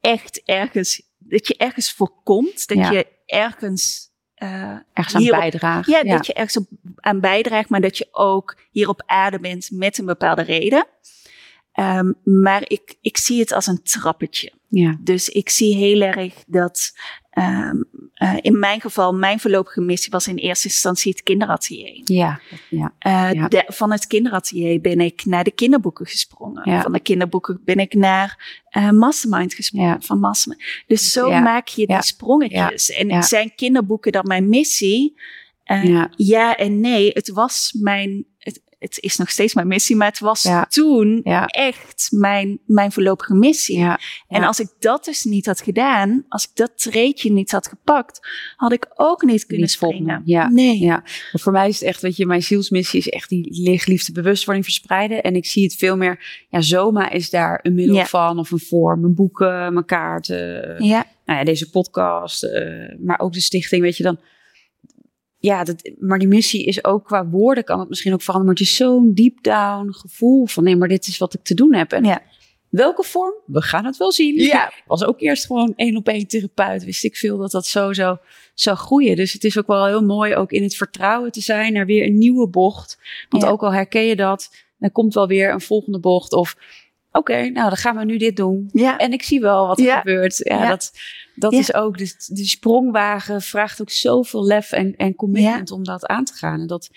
[0.00, 2.68] echt ergens, dat je ergens voorkomt.
[2.68, 2.90] Dat Ja.
[2.90, 4.08] je ergens
[4.42, 5.92] uh, ergens aan hierop- bijdragen.
[5.92, 9.70] ja, dat je ergens op, aan bijdraagt, maar dat je ook hier op aarde bent
[9.70, 10.86] met een bepaalde reden.
[11.74, 14.52] Um, maar ik, ik zie het als een trappetje.
[14.68, 14.96] ja.
[15.00, 16.92] Dus ik zie heel erg dat
[17.38, 17.88] um,
[18.22, 22.00] uh, in mijn geval, mijn voorlopige missie was in eerste instantie het kinderatelier.
[22.04, 22.40] Ja.
[22.68, 22.92] ja.
[23.06, 23.48] Uh, Ja.
[23.48, 26.70] de, van het kinderatelier ben ik naar de kinderboeken gesprongen.
[26.70, 26.82] Ja.
[26.82, 29.88] Van de kinderboeken ben ik naar uh, Mastermind gesprongen.
[29.88, 30.00] Ja.
[30.00, 30.62] Van Mastermind.
[30.86, 32.90] Dus zo maak je die sprongetjes.
[32.90, 35.20] En zijn kinderboeken dan mijn missie?
[35.64, 36.10] Ja.
[36.16, 36.56] ja.
[36.56, 37.10] en nee.
[37.12, 38.24] Het was mijn...
[38.80, 40.64] Het, is nog steeds mijn missie, maar het was Ja.
[40.64, 41.46] toen Ja.
[41.46, 43.78] echt mijn, mijn voorlopige missie.
[43.78, 44.00] Ja.
[44.28, 48.20] En als ik dat dus niet had gedaan, als ik dat treetje niet had gepakt,
[48.56, 50.22] had ik ook niet kunnen Niet springen.
[50.24, 50.48] Ja.
[50.48, 50.78] Nee.
[50.78, 54.12] Ja, maar voor mij is het echt, weet je, mijn zielsmissie is echt die liefde,
[54.12, 55.22] bewustwording verspreiden.
[55.22, 58.58] En ik zie het veel meer, ja, Zoma is daar een middel van of een
[58.58, 59.00] vorm.
[59.00, 63.96] Mijn boeken, mijn kaarten, Ja, nou ja, deze podcast, eh, maar ook de stichting, weet
[63.96, 64.20] je dan.
[65.42, 68.52] Ja, dat, maar die missie is ook qua woorden kan het misschien ook veranderen.
[68.54, 71.54] Maar het is zo'n deep down gevoel van nee, maar dit is wat ik te
[71.54, 71.92] doen heb.
[71.92, 72.22] En Ja.
[72.68, 73.34] welke vorm?
[73.46, 74.34] We gaan het wel zien.
[74.36, 74.72] Ja.
[74.86, 76.84] Was ook eerst gewoon één op één therapeut.
[76.84, 78.18] Wist ik veel dat dat zo zo
[78.54, 79.16] zou groeien.
[79.16, 82.04] Dus het is ook wel heel mooi ook in het vertrouwen te zijn naar weer
[82.06, 82.98] een nieuwe bocht.
[83.28, 83.48] Want Ja.
[83.48, 86.32] ook al herken je dat, dan komt wel weer een volgende bocht.
[86.32, 86.56] Of
[87.12, 88.68] oké, nou dan gaan we nu dit doen.
[88.72, 88.98] ja.
[88.98, 90.36] En ik zie wel wat er gebeurt.
[90.38, 90.68] Ja, Ja.
[90.68, 90.92] dat,
[91.40, 91.58] dat Ja.
[91.58, 91.98] is ook.
[91.98, 96.60] Dus de sprongwagen vraagt ook zoveel lef en, en commitment om dat aan te gaan.
[96.60, 96.90] En dat,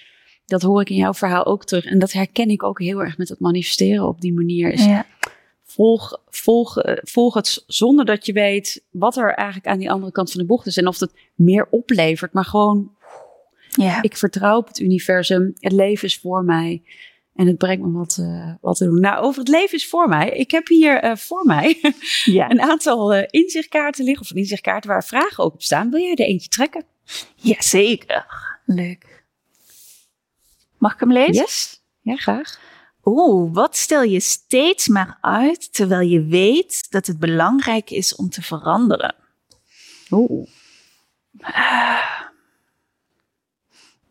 [0.46, 1.86] dat hoor ik in jouw verhaal ook terug.
[1.86, 4.72] En dat herken ik ook heel erg met het manifesteren op die manier.
[4.72, 5.06] Is ja.
[5.64, 10.12] volg, volg, eh, volg het zonder dat je weet wat er eigenlijk aan die andere
[10.12, 10.78] kant van de bocht is.
[10.78, 12.34] En of het meer oplevert.
[12.34, 12.92] Maar gewoon,
[13.70, 14.02] ja.
[14.02, 15.54] ik vertrouw op het universum.
[15.60, 16.82] Het leven is voor mij.
[17.36, 19.00] En het brengt me wat, uh, wat te doen.
[19.00, 20.30] Nou, over het leven is voor mij.
[20.30, 21.80] Ik heb hier uh, voor mij
[22.24, 22.50] ja.
[22.52, 24.26] een aantal uh, inzichtkaarten liggen.
[24.26, 25.90] Of inzichtkaarten waar vragen ook op staan.
[25.90, 26.86] Wil jij er eentje trekken?
[27.36, 28.26] Jazeker.
[28.66, 29.24] Leuk.
[30.78, 31.34] Mag ik hem lezen?
[31.34, 31.82] Yes.
[32.02, 32.60] Ja, graag.
[33.06, 38.30] Oeh, wat stel je steeds maar uit terwijl je weet dat het belangrijk is om
[38.30, 39.16] te veranderen?
[40.12, 40.48] Oeh.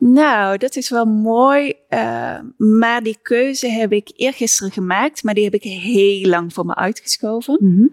[0.04, 1.74] Nou, dat is wel mooi.
[1.88, 6.66] Uh, maar die keuze heb ik eergisteren gemaakt, maar die heb ik heel lang voor
[6.66, 7.58] me uitgeschoven.
[7.60, 7.86] Mhm.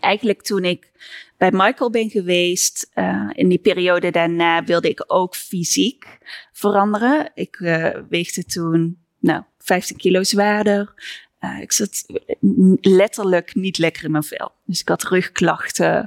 [0.00, 0.90] Eigenlijk toen ik
[1.36, 6.18] bij Michael ben geweest, uh, in die periode daarna wilde ik ook fysiek
[6.52, 7.30] veranderen.
[7.34, 10.94] Ik uh, weegde toen, nou, 15 kilo zwaarder.
[11.40, 12.04] Uh, ik zat
[12.80, 14.52] letterlijk niet lekker in mijn vel.
[14.64, 16.04] Dus ik had rugklachten.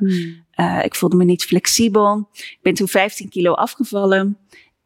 [0.55, 2.29] Uh, ik voelde me niet flexibel.
[2.33, 4.37] Ik ben toen 15 kilo afgevallen.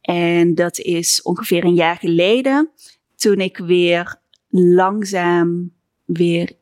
[0.06, 2.70] En dat is ongeveer een jaar geleden.
[3.16, 4.14] Toen ik weer
[4.48, 5.72] langzaam
[6.04, 6.52] weer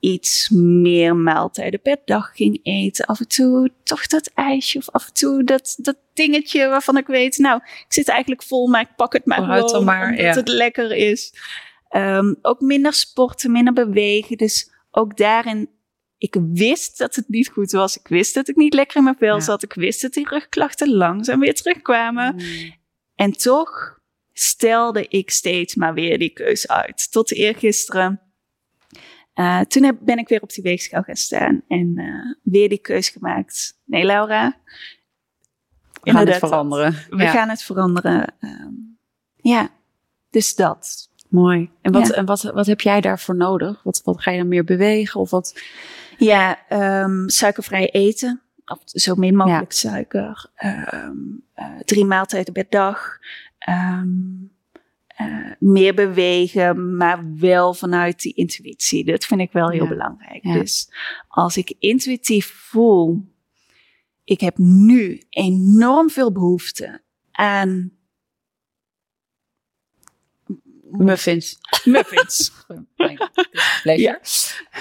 [0.00, 3.04] iets meer maaltijden per dag ging eten.
[3.04, 7.06] Af en toe toch dat ijsje of af en toe dat, dat dingetje waarvan ik
[7.06, 10.24] weet, nou, ik zit eigenlijk vol, maar ik pak het maar Vooruit gewoon maar, omdat
[10.24, 10.32] ja.
[10.32, 11.34] het lekker is.
[11.96, 14.36] Um, ook minder sporten, minder bewegen.
[14.36, 15.68] Dus ook daarin,
[16.20, 17.96] ik wist dat het niet goed was.
[17.96, 19.40] Ik wist dat ik niet lekker in mijn vel Ja.
[19.40, 19.62] zat.
[19.62, 22.40] Ik wist dat die rugklachten langzaam weer terugkwamen.
[22.40, 22.74] Hmm.
[23.14, 23.98] En toch
[24.32, 27.10] stelde ik steeds maar weer die keuze uit.
[27.12, 28.20] Tot eergisteren.
[29.34, 32.78] Uh, toen heb, ben ik weer op die weegschaal gaan staan en uh, weer die
[32.80, 33.80] keuze gemaakt.
[33.84, 34.60] Nee, Laura.
[36.02, 36.92] We gaan het veranderen.
[37.10, 37.30] We Ja.
[37.30, 38.34] gaan het veranderen.
[38.40, 38.98] Um,
[39.36, 39.70] ja,
[40.30, 41.09] dus dat.
[41.30, 41.70] Mooi.
[41.82, 42.14] En, wat, Ja.
[42.14, 43.82] en wat, wat heb jij daarvoor nodig?
[43.82, 45.20] Wat, wat ga je dan meer bewegen?
[45.20, 45.60] Of wat?
[46.18, 46.58] Ja,
[47.02, 48.40] um, suikervrij eten.
[48.64, 50.50] Of zo min mogelijk suiker.
[50.64, 53.18] Um, uh, drie maaltijden per dag.
[53.68, 54.50] Um,
[55.20, 59.04] uh, meer bewegen, maar wel vanuit die intuïtie.
[59.04, 59.88] Dat vind ik wel heel Ja.
[59.88, 60.42] belangrijk.
[60.42, 60.90] Dus
[61.28, 63.24] als ik intuïtief voel,
[64.24, 67.00] ik heb nu enorm veel behoefte
[67.32, 67.90] aan
[70.90, 71.58] Muffins.
[71.84, 72.52] muffins.
[73.82, 74.20] Ja.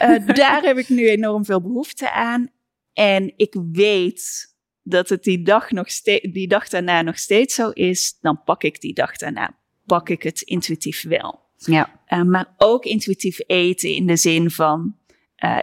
[0.01, 2.51] Uh, daar heb ik nu enorm veel behoefte aan.
[2.93, 7.69] En ik weet dat het die dag, nog ste- die dag daarna nog steeds zo
[7.69, 8.17] is.
[8.21, 9.57] Dan pak ik die dag daarna.
[9.85, 11.39] Pak ik het intuïtief wel.
[11.55, 12.01] Ja.
[12.07, 14.95] Uh, maar ook intuïtief eten in de zin van:
[15.43, 15.59] uh,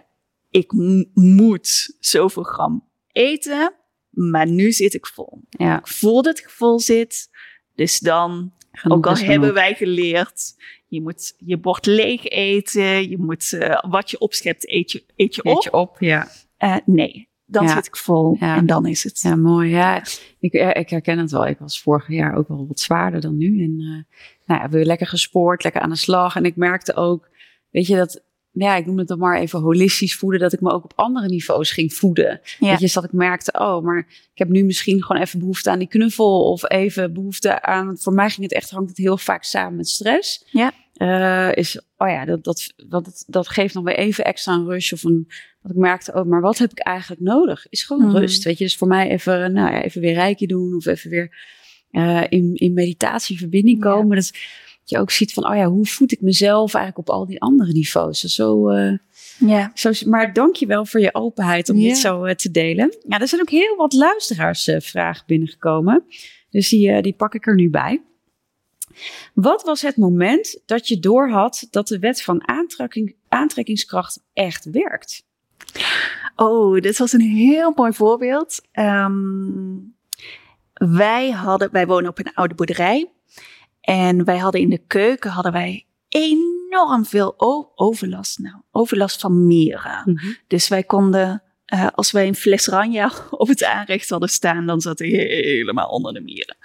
[0.50, 0.72] ik
[1.14, 3.74] moet zoveel gram eten,
[4.10, 5.40] maar nu zit ik vol.
[5.48, 5.78] Ja.
[5.78, 7.30] Ik voel dat ik vol zit,
[7.74, 8.52] dus dan
[8.88, 10.54] ook al hebben wij geleerd,
[10.88, 15.34] je moet je bord leeg eten, je moet uh, wat je opschept, eet je, eet
[15.34, 15.62] je Eet op.
[15.62, 16.28] je op, ja.
[16.58, 17.74] Uh, nee, dan Ja.
[17.74, 18.56] zit ik vol Ja.
[18.56, 19.20] en dan is het.
[19.20, 19.70] Ja, mooi.
[19.70, 20.02] Ja,
[20.40, 21.46] ik, ik herken het wel.
[21.46, 23.62] Ik was vorig jaar ook wel wat zwaarder dan nu.
[23.64, 24.02] En uh, nou
[24.46, 26.36] ja, we hebben lekker gespoord, lekker aan de slag.
[26.36, 27.28] En ik merkte ook,
[27.70, 28.24] weet je, dat,
[28.64, 31.28] ja, ik noem het dan maar even holistisch voeden, dat ik me ook op andere
[31.28, 32.40] niveaus ging voeden.
[32.58, 32.66] Ja.
[32.68, 33.98] Weet je, dus dat ik merkte, oh, maar
[34.32, 38.12] ik heb nu misschien gewoon even behoefte aan die knuffel of even behoefte aan, voor
[38.12, 40.44] mij ging het echt, hangt het heel vaak samen met stress.
[40.50, 40.72] Ja.
[40.96, 44.92] Uh, is, oh ja, dat, dat, dat, dat geeft nog weer even extra een rush
[44.92, 45.26] of een,
[45.62, 47.66] dat ik merkte, oh, maar wat heb ik eigenlijk nodig?
[47.70, 48.16] Is gewoon Mhm.
[48.16, 48.64] rust, weet je.
[48.64, 51.36] Dus voor mij even, nou ja, even weer reiki doen of even weer
[51.90, 53.90] uh, in, in meditatie verbinding Ja.
[53.90, 54.16] komen.
[54.16, 54.32] Dat
[54.90, 57.72] je ook ziet van, oh ja, hoe voed ik mezelf eigenlijk op al die andere
[57.72, 58.20] niveaus?
[58.20, 58.92] Zo, uh,
[59.38, 59.70] Ja.
[59.74, 61.88] zo, maar dank je wel voor je openheid om Ja.
[61.88, 62.96] dit zo uh, te delen.
[63.08, 66.04] Ja, er zijn ook heel wat luisteraarsvragen binnengekomen.
[66.50, 68.02] Dus die, uh, die pak ik er nu bij.
[69.34, 75.24] Wat was het moment dat je doorhad dat de wet van aantrekking, aantrekkingskracht echt werkt?
[76.36, 78.60] Oh, dit was een heel mooi voorbeeld.
[78.72, 79.94] Um,
[80.74, 83.10] wij hadden, wij wonen op een oude boerderij.
[83.86, 87.34] En wij hadden in de keuken hadden wij enorm veel
[87.74, 88.38] overlast.
[88.38, 90.02] Nou, overlast van mieren.
[90.04, 90.36] Mm-hmm.
[90.46, 91.42] Dus wij konden,
[91.74, 95.88] uh, als wij een fles ranja op het aanrecht hadden staan, dan zat hij helemaal
[95.88, 96.56] onder de mieren.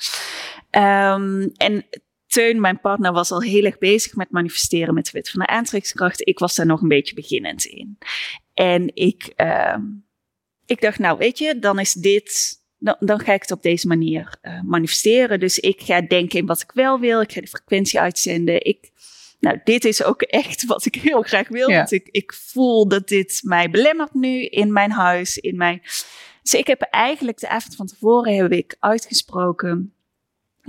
[0.71, 1.85] Um, en
[2.27, 5.47] Teun, mijn partner, was al heel erg bezig met manifesteren met de wet van de
[5.47, 6.27] aantrekkingskracht.
[6.27, 7.97] Ik was daar nog een beetje beginnend in.
[8.53, 9.77] En ik, uh,
[10.65, 13.87] ik dacht, nou weet je, dan is dit, dan, dan ga ik het op deze
[13.87, 15.39] manier uh, manifesteren.
[15.39, 17.21] Dus ik ga denken in wat ik wel wil.
[17.21, 18.65] Ik ga de frequentie uitzenden.
[18.65, 18.91] Ik,
[19.39, 21.69] nou, dit is ook echt wat ik heel graag wil.
[21.69, 21.77] Ja.
[21.77, 25.81] Want ik, ik voel dat dit mij belemmert nu in mijn huis, in mijn...
[26.41, 29.93] Dus ik heb eigenlijk de avond van tevoren heb ik uitgesproken.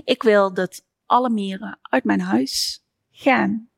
[0.04, 3.68] Ik wil dat alle mieren uit mijn huis gaan.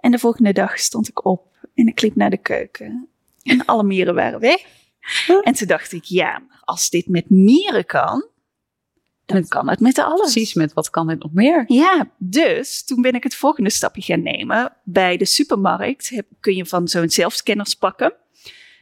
[0.00, 3.08] En de volgende dag stond ik op en ik liep naar de keuken.
[3.42, 4.66] En alle mieren waren weg.
[5.42, 8.28] En toen dacht ik, ja, maar als dit met mieren kan,
[9.26, 10.32] dan Met- kan het met alles.
[10.32, 11.64] Precies, met wat kan dit nog meer?
[11.66, 14.76] Ja, dus toen ben ik het volgende stapje gaan nemen.
[14.84, 18.14] Bij de supermarkt heb, kun je van zo'n zelfscanners pakken.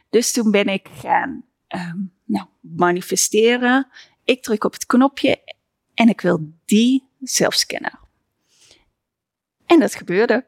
[0.09, 3.87] Dus toen ben ik gaan ehm, nou, manifesteren.
[4.23, 5.41] Ik druk op het knopje
[5.93, 7.99] en ik wil die zelfscanner.
[9.65, 10.45] En dat gebeurde.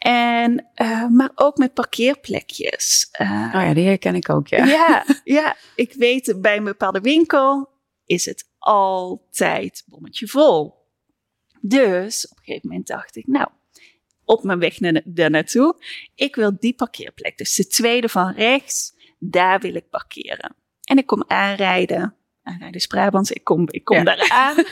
[0.00, 3.08] En, eh, maar ook met parkeerplekjes.
[3.12, 4.64] Eh, Oh ja, die herken ik ook, ja.
[4.64, 7.68] ja, ja, ik weet bij een bepaalde winkel
[8.04, 10.74] is het altijd bommetje vol.
[11.60, 13.48] Dus op een gegeven moment dacht ik, nou,
[14.24, 15.82] op mijn weg naar, daar naartoe,
[16.14, 17.38] ik wil die parkeerplek.
[17.38, 20.56] Dus de tweede van rechts, daar wil ik parkeren.
[20.84, 22.14] En ik kom aanrijden.
[22.50, 24.02] Aanrijden is Brabants, ik kom, ik kom Ja.
[24.04, 24.64] daar aan.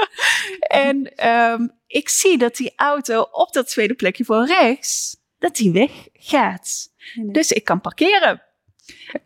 [0.88, 5.72] en ehm, ik zie dat die auto op dat tweede plekje van rechts, dat die
[5.72, 6.92] weggaat.
[7.32, 8.42] Dus ik kan parkeren.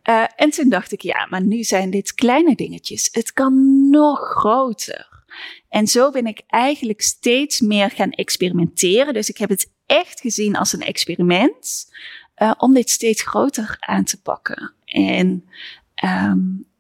[0.03, 3.09] Eh, en toen dacht ik, ja, maar nu zijn dit kleine dingetjes.
[3.13, 5.25] Het kan nog groter.
[5.69, 9.15] En zo ben ik eigenlijk steeds meer gaan experimenteren.
[9.15, 11.93] Dus ik heb het echt gezien als een experiment
[12.35, 14.75] eh, om dit steeds groter aan te pakken.
[14.85, 15.49] En
[15.95, 16.39] ehm,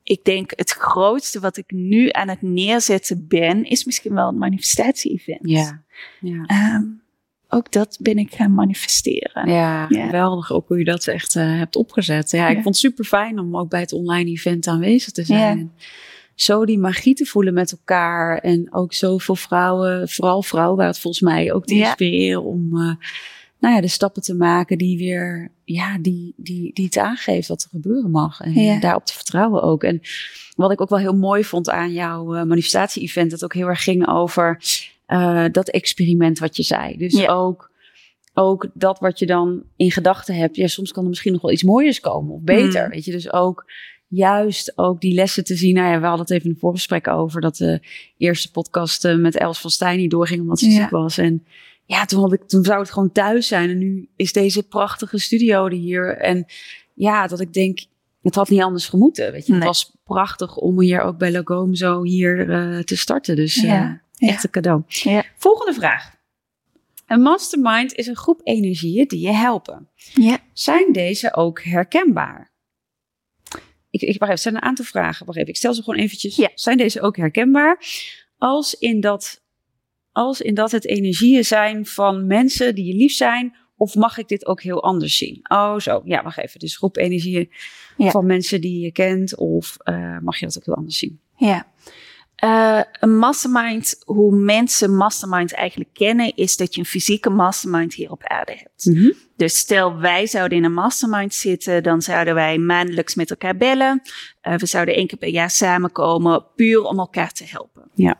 [0.09, 4.39] ik denk het grootste wat ik nu aan het neerzetten ben, is misschien wel een
[4.39, 5.41] manifestatie-event.
[5.43, 5.83] Ja.
[6.21, 6.45] Ja.
[6.47, 6.83] Ehm,
[7.49, 9.49] ook dat ben ik gaan manifesteren.
[9.49, 10.05] Ja, Ja.
[10.07, 12.31] geweldig ook hoe je dat echt eh, hebt opgezet.
[12.31, 12.63] Ja, ik Ja.
[12.63, 15.59] vond het super fijn om ook bij het online event aanwezig te zijn.
[15.59, 15.85] Ja.
[16.35, 18.39] Zo die magie te voelen met elkaar.
[18.39, 22.95] En ook zoveel vrouwen, vooral vrouwen, waar het volgens mij ook te inspireren om eh,
[23.61, 27.63] nou ja, de stappen te maken die weer, ja, die, die, die het aangeeft wat
[27.63, 28.41] er gebeuren mag.
[28.41, 28.81] En Ja.
[28.81, 29.83] daarop te vertrouwen ook.
[29.85, 30.01] En
[30.57, 33.83] wat ik ook wel heel mooi vond aan jouw eh, manifestatie-event, dat ook heel erg
[33.83, 34.63] ging over
[35.07, 36.97] eh, dat experiment wat je zei.
[36.97, 37.27] Dus Ja.
[37.33, 37.71] ook,
[38.35, 41.51] ook dat wat je dan in gedachten hebt, ja, soms kan er misschien nog wel
[41.53, 42.85] iets mooiers komen of beter.
[42.85, 42.91] Mm.
[42.91, 43.71] Weet je, dus ook
[44.09, 45.75] juist ook die lessen te zien.
[45.75, 47.81] Nou ja, we hadden het even in een voorgesprek over dat de
[48.17, 50.81] eerste podcast eh, met Els van Stijn niet doorging omdat ze Ja.
[50.81, 51.19] ziek was.
[51.19, 51.45] En
[51.89, 53.71] ja, toen, had ik, toen zou het gewoon thuis zijn.
[53.71, 56.17] En nu is deze prachtige studio er hier.
[56.17, 56.47] En
[56.95, 57.85] ja, dat ik denk,
[58.23, 59.33] het had niet anders gemoeten.
[59.33, 63.37] Weet je, het was prachtig om hier ook bij Logom zo hier eh, te starten.
[63.37, 64.01] Dus eh, Ja.
[64.19, 64.83] Echt een cadeau.
[64.87, 65.25] Ja.
[65.37, 66.15] Volgende vraag.
[67.07, 69.89] Een mastermind is een groep energieën die je helpen.
[70.15, 70.39] Ja.
[70.53, 72.51] Zijn deze ook herkenbaar?
[73.91, 75.27] Ik, ik, wacht even, er zijn een aantal vragen.
[75.27, 76.37] Wacht even, ik stel ze gewoon eventjes.
[76.37, 76.51] Ja.
[76.55, 77.85] Zijn deze ook herkenbaar?
[78.39, 79.43] Als in, dat,
[80.19, 83.57] als in dat het energieën zijn van mensen die je lief zijn?
[83.77, 85.41] Of mag ik dit ook heel anders zien?
[85.49, 86.01] Oh, zo.
[86.05, 86.61] Ja, wacht even.
[86.61, 87.51] Dus groep energieën
[87.97, 88.11] Ja.
[88.11, 89.37] van mensen die je kent.
[89.37, 91.21] Of eh, mag je dat ook heel anders zien?
[91.37, 91.67] Ja.
[92.35, 98.11] Eh, een mastermind, hoe mensen mastermind eigenlijk kennen, is dat je een fysieke mastermind hier
[98.11, 98.85] op aarde hebt.
[99.37, 104.03] Dus stel wij zouden in een mastermind zitten, dan zouden wij maandelijks met elkaar bellen.
[104.41, 107.91] Eh, we zouden één keer per jaar samenkomen, puur om elkaar te helpen.
[107.95, 108.19] Ja.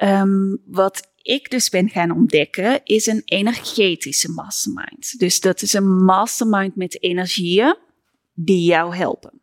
[0.00, 5.18] Ehm, wat ik dus ben gaan ontdekken, is een energetische mastermind.
[5.18, 7.76] Dus dat is een mastermind met energieën
[8.34, 9.42] die jou helpen.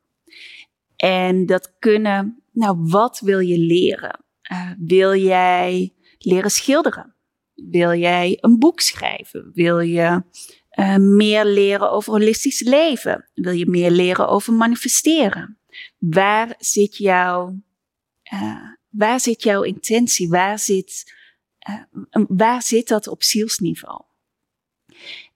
[0.95, 4.25] En dat kunnen, nou, wat wil je leren?
[4.41, 7.15] Eh, wil jij leren schilderen?
[7.53, 9.51] Wil jij een boek schrijven?
[9.53, 10.23] Wil je
[10.69, 13.29] eh, meer leren over holistisch leven?
[13.33, 15.59] Wil je meer leren over manifesteren?
[15.97, 17.61] Waar zit jouw,
[18.23, 20.29] eh, waar zit jouw intentie?
[20.29, 21.13] Waar zit,
[21.59, 21.81] eh,
[22.27, 24.01] waar zit dat op zielsniveau?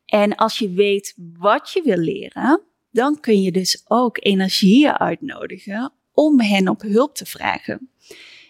[0.06, 2.62] En als je weet wat je wil leren,
[2.92, 7.90] dan kun je dus ook energieën uitnodigen om hen op hulp te vragen.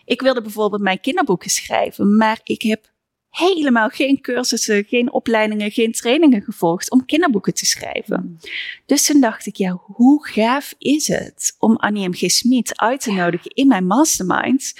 [0.05, 2.90] Ik wilde bijvoorbeeld mijn kinderboeken schrijven, maar ik heb
[3.31, 8.39] helemaal geen cursussen, geen opleidingen, geen trainingen gevolgd om kinderboeken te schrijven.
[8.85, 12.13] Dus toen dacht ik, ja, hoe gaaf is het om Annie M.
[12.13, 12.31] G.
[12.31, 14.73] Smit uit te nodigen in mijn mastermind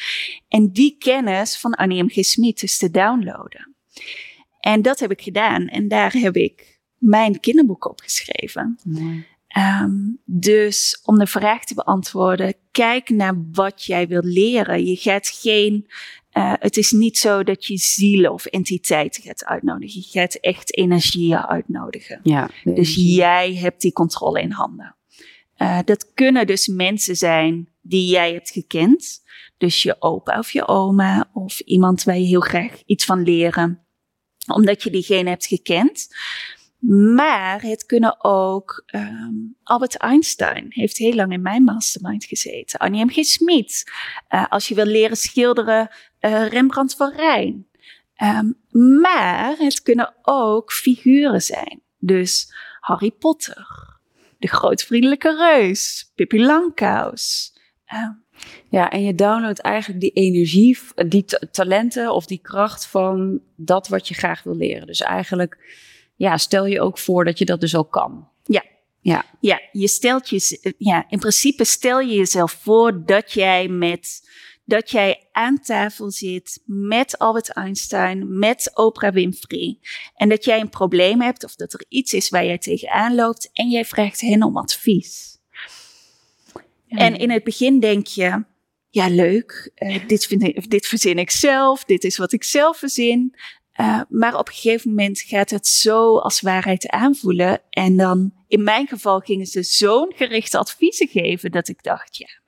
[0.48, 2.10] en die kennis van Annie M.
[2.10, 2.26] G.
[2.26, 3.76] Smit dus te downloaden.
[4.60, 8.80] En dat heb ik gedaan en daar heb ik mijn kinderboek op geschreven.
[9.48, 9.92] Ehm,
[10.26, 14.86] dus om de vraag te beantwoorden, kijk naar wat jij wilt leren.
[14.86, 15.88] Je gaat geen,
[16.32, 20.02] eh, het is niet zo dat je zielen of entiteiten gaat uitnodigen.
[20.02, 22.20] Je gaat echt energieën uitnodigen.
[22.24, 23.14] Ja, Dus energie.
[23.14, 24.96] jij hebt die controle in handen.
[25.56, 29.22] Eh, dat kunnen dus mensen zijn die jij hebt gekend.
[29.58, 33.86] Dus je opa of je oma of iemand waar je heel graag iets van leren.
[34.54, 36.08] Omdat je diegene hebt gekend.
[37.16, 42.80] Maar het kunnen ook, ehm, Albert Einstein heeft heel lang in mijn mastermind gezeten.
[42.80, 43.10] Annie M.
[43.10, 43.24] G.
[43.26, 43.92] Smit.
[44.28, 45.90] Eh, als je wil leren schilderen,
[46.22, 47.68] eh, Rembrandt van Rijn.
[48.16, 48.52] Ehm,
[49.02, 51.82] maar het kunnen ook figuren zijn.
[51.98, 53.68] Dus Harry Potter,
[54.38, 57.54] de grote vriendelijke reus, Pippi Langkous.
[57.86, 58.12] Ehm,
[58.70, 63.88] Ja, en je downloadt eigenlijk die energie, die ta- talenten of die kracht van dat
[63.88, 64.88] wat je graag wil leren.
[64.88, 65.58] Dus eigenlijk,
[66.16, 68.28] ja, stel je ook voor dat je dat dus ook kan.
[68.44, 68.64] Ja.
[69.02, 69.26] Ja.
[69.40, 74.30] Ja, je stelt je, ja, in principe stel je jezelf voor dat jij met,
[74.72, 79.78] dat jij aan tafel zit met Albert Einstein, met Oprah Winfrey.
[80.16, 83.50] En dat jij een probleem hebt of dat er iets is waar jij tegenaan loopt
[83.54, 85.38] en jij vraagt hen om advies.
[86.88, 88.44] En in het begin denk je,
[88.90, 92.78] ja, leuk, uh, dit, vind ik, dit verzin ik zelf, dit is wat ik zelf
[92.78, 93.36] verzin.
[93.80, 97.62] Uh, maar op een gegeven moment gaat het zo als waarheid aanvoelen.
[97.70, 102.41] En dan, in mijn geval, gingen ze zo'n gerichte adviezen geven dat ik dacht, ja,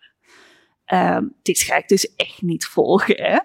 [0.87, 3.15] uh, dit ga ik dus echt niet volgen.
[3.15, 3.37] Hè?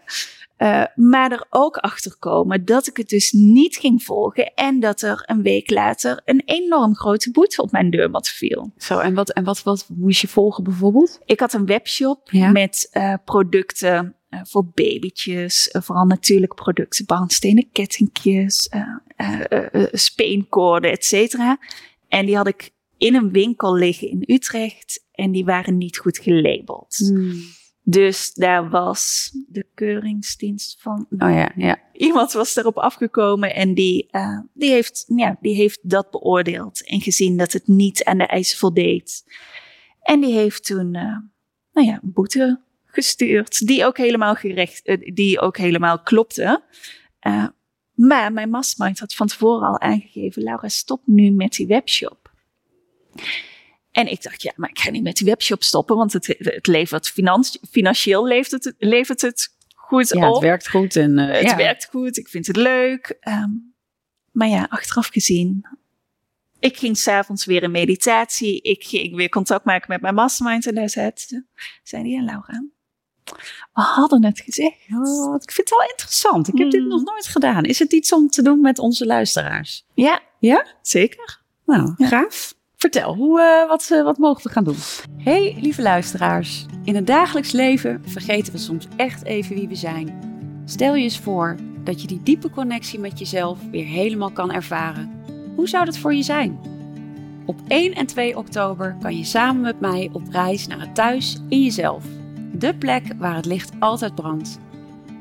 [0.59, 5.03] Uh, maar er ook achter komen dat ik het dus niet ging volgen en dat
[5.03, 8.72] er een week later een enorm grote boete op mijn deurmat viel.
[8.76, 11.20] Zo, en wat, en wat, wat moest je volgen bijvoorbeeld?
[11.24, 12.51] Ik had een webshop ja.
[12.51, 18.68] met uh, producten uh, voor babytjes, vooral natuurlijk producten, barnstenen kettingjes,
[19.93, 21.59] speenkoorden, et cetera.
[22.09, 26.19] En die had ik in een winkel liggen in Utrecht en die waren niet goed
[26.19, 26.97] gelabeld.
[26.97, 27.41] Hmm.
[27.83, 31.07] Dus daar was de keuringsdienst van.
[31.11, 31.79] Oh ja, ja.
[31.93, 37.01] Iemand was daarop afgekomen en die, uh, die, heeft, ja, die heeft dat beoordeeld en
[37.01, 39.25] gezien dat het niet aan de eisen voldeed.
[40.03, 41.16] En die heeft toen uh,
[41.73, 46.62] nou ja, een boete gestuurd, die ook helemaal, gerecht, uh, die ook helemaal klopte.
[47.95, 52.31] maar mijn mastermind had van tevoren al aangegeven: Laura, stop nu met die webshop.
[53.91, 56.66] En ik dacht, ja, maar ik ga niet met die webshop stoppen, want het, het
[56.66, 57.12] levert
[57.70, 60.34] financieel levert het, levert het goed ja, op.
[60.34, 60.97] het werkt goed.
[60.97, 61.57] En, uh, het ja.
[61.57, 63.18] werkt goed, ik vind het leuk.
[63.28, 63.74] Um,
[64.32, 65.66] maar ja, achteraf gezien,
[66.59, 68.61] ik ging s'avonds weer in meditatie.
[68.61, 71.11] Ik ging weer contact maken met mijn mastermind en daar zei,
[71.82, 72.64] zei die, ja Laura,
[73.72, 74.76] we hadden het gezegd.
[74.91, 76.49] Oh, ik vind het wel interessant.
[76.49, 77.64] Ik heb dit nog nooit gedaan.
[77.64, 79.84] Is het iets om te doen met onze luisteraars?
[79.95, 80.22] Ja.
[80.39, 80.66] Ja?
[80.82, 81.43] Zeker.
[81.64, 82.07] Nou, ja.
[82.09, 82.55] gaaf.
[82.79, 84.76] Vertel, hoe, uh, wat, uh, wat mogen we gaan doen?
[85.16, 86.66] Hey, lieve luisteraars.
[86.85, 90.18] In het dagelijks leven vergeten we soms echt even wie we zijn.
[90.64, 95.11] Stel je eens voor dat je die diepe connectie met jezelf weer helemaal kan ervaren.
[95.57, 96.61] Hoe zou dat voor je zijn?
[97.47, 101.39] Op 1 en 2 oktober kan je samen met mij op reis naar het thuis
[101.49, 102.05] in jezelf.
[102.53, 104.59] De plek waar het licht altijd brandt.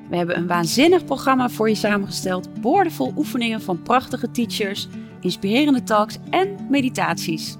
[0.10, 4.88] We hebben een waanzinnig programma voor je samengesteld, boordevol oefeningen van prachtige teachers
[5.28, 7.56] inspirerende talks en meditaties.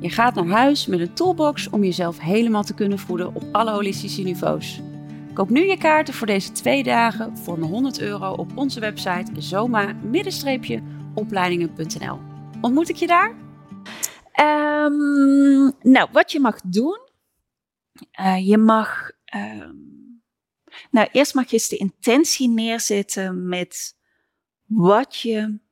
[0.00, 3.70] Je gaat naar huis met een toolbox om jezelf helemaal te kunnen voeden op alle
[3.70, 4.80] holistische niveaus.
[5.34, 12.18] Koop nu je kaarten voor deze twee dagen voor 100 euro op onze website zoma-opleidingen.nl.
[12.60, 13.34] Ontmoet ik je daar?
[14.40, 16.98] Um, nou, wat je mag doen,
[18.20, 20.22] uh, je mag, um,
[20.90, 23.96] nou eerst mag je eens de intentie neerzetten met
[24.66, 25.62] wat je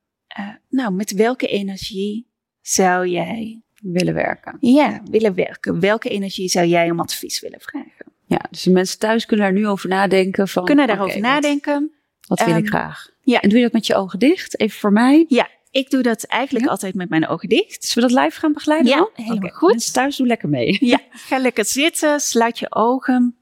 [0.73, 2.27] nou, met welke energie
[2.61, 4.57] zou jij willen werken?
[4.59, 5.79] Ja, willen werken.
[5.79, 8.05] Welke energie zou jij om advies willen vragen?
[8.25, 10.47] Ja, dus de mensen thuis kunnen daar nu over nadenken.
[10.47, 11.91] Van, kunnen daarover okay, nadenken.
[12.27, 13.09] Wat, wat wil um, ik graag?
[13.21, 13.41] Ja.
[13.41, 14.59] En doe je dat met je ogen dicht?
[14.59, 15.25] Even voor mij.
[15.27, 16.71] Ja, ik doe dat eigenlijk ja?
[16.71, 17.85] altijd met mijn ogen dicht.
[17.85, 18.91] Zullen we dat live gaan begeleiden?
[18.91, 19.49] Ja, helemaal okay.
[19.49, 19.71] goed.
[19.71, 20.77] Mensen thuis doe lekker mee.
[20.79, 23.37] Ja, ga lekker zitten, sluit je ogen.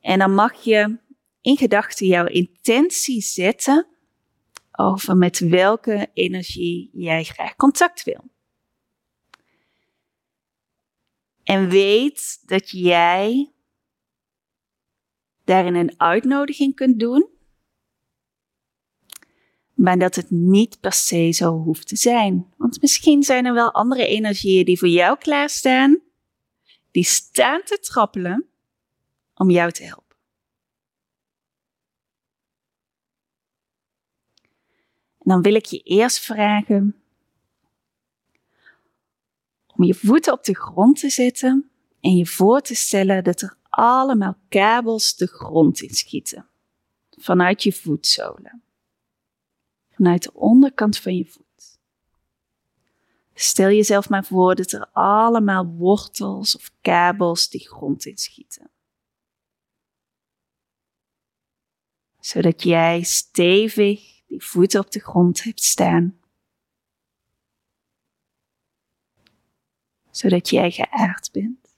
[0.00, 0.98] En dan mag je
[1.40, 3.86] in gedachten jouw intentie zetten
[4.80, 8.30] over met welke energie jij graag contact wil.
[11.42, 13.52] En weet dat jij
[15.44, 17.28] daarin een uitnodiging kunt doen,
[19.74, 22.54] maar dat het niet per se zo hoeft te zijn.
[22.56, 26.00] Want misschien zijn er wel andere energieën die voor jou klaarstaan,
[26.90, 28.46] die staan te trappelen
[29.34, 30.07] om jou te helpen.
[35.28, 36.96] Dan wil ik je eerst vragen
[39.66, 41.70] om je voeten op de grond te zetten
[42.00, 46.46] en je voor te stellen dat er allemaal kabels de grond in schieten.
[47.10, 48.62] Vanuit je voetzolen.
[49.90, 51.78] Vanuit de onderkant van je voet.
[53.34, 58.70] Stel jezelf maar voor dat er allemaal wortels of kabels die grond inschieten.
[62.20, 66.18] Zodat jij stevig die voeten op de grond hebt staan.
[70.10, 71.76] Zodat jij geaard bent.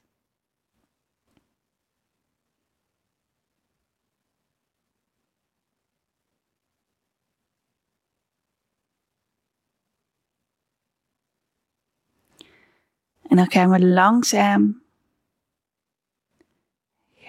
[13.21, 14.83] En dan gaan we langzaam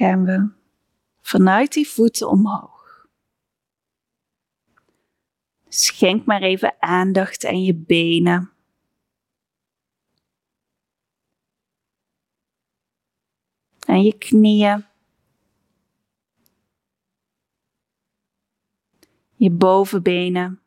[0.02, 0.50] gaan we
[1.22, 2.81] vanuit die voeten omhoog.
[5.74, 8.52] Schenk maar even aandacht aan je benen.
[13.80, 14.86] Aan je knieën.
[19.36, 20.62] Je bovenbenen.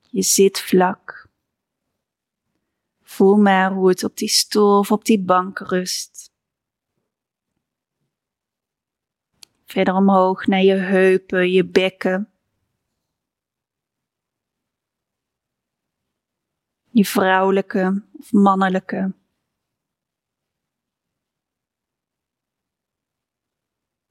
[0.00, 1.28] Je zitvlak.
[3.02, 6.29] Voel maar hoe het op die stoel of op die bank rust.
[9.70, 12.32] Verder omhoog naar je heupen, je bekken.
[16.90, 19.14] Je vrouwelijke of mannelijke.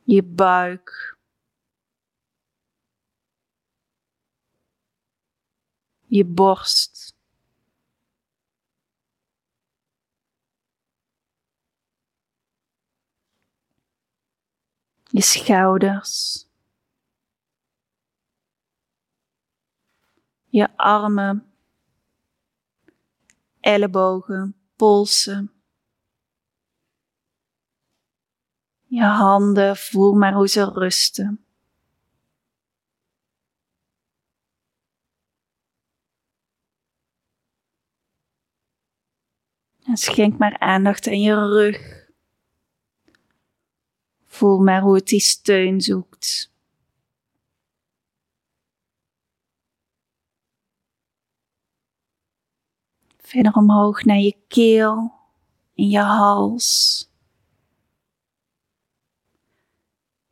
[0.03, 1.18] Je buik.
[6.07, 7.19] Je borst.
[15.12, 16.47] Je schouders.
[20.45, 21.53] Je armen.
[23.60, 25.51] Ellebogen, polsen.
[28.86, 31.43] Je handen, voel maar hoe ze rusten.
[39.84, 41.99] En schenk maar aandacht aan je rug.
[44.40, 46.54] Voel maar hoe het die steun zoekt.
[53.18, 55.14] Verder omhoog naar je keel
[55.76, 57.10] en je hals.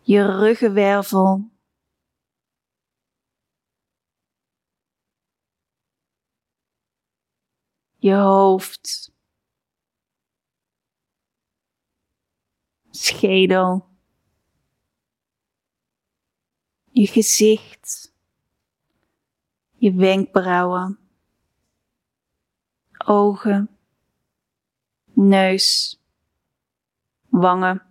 [0.01, 1.49] Je ruggenwervel.
[7.97, 9.16] Je hoofd.
[12.91, 13.97] schedel,
[17.02, 18.14] je gezicht,
[19.72, 21.00] je wenkbrauwen,
[23.06, 23.70] ogen,
[25.14, 26.00] neus,
[27.30, 27.82] wangen,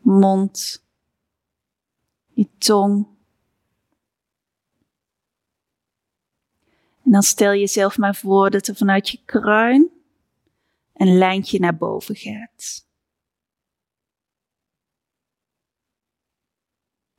[0.00, 0.84] mond,
[2.32, 3.06] je tong.
[7.04, 9.90] En dan stel jezelf maar voor dat er vanuit je kruin
[10.94, 12.85] een lijntje naar boven gaat.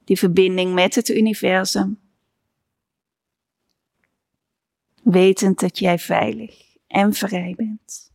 [0.08, 2.00] Die verbinding met het universum.
[5.04, 8.12] Wetend dat jij veilig en vrij bent.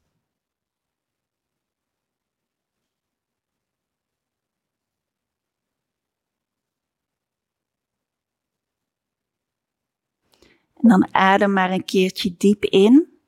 [10.74, 13.18] En dan adem maar een keertje diep in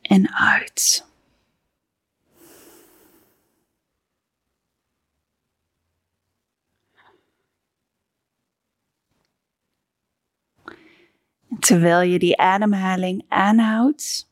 [0.00, 1.07] en uit.
[11.58, 14.30] Terwijl je die ademhaling aanhoudt,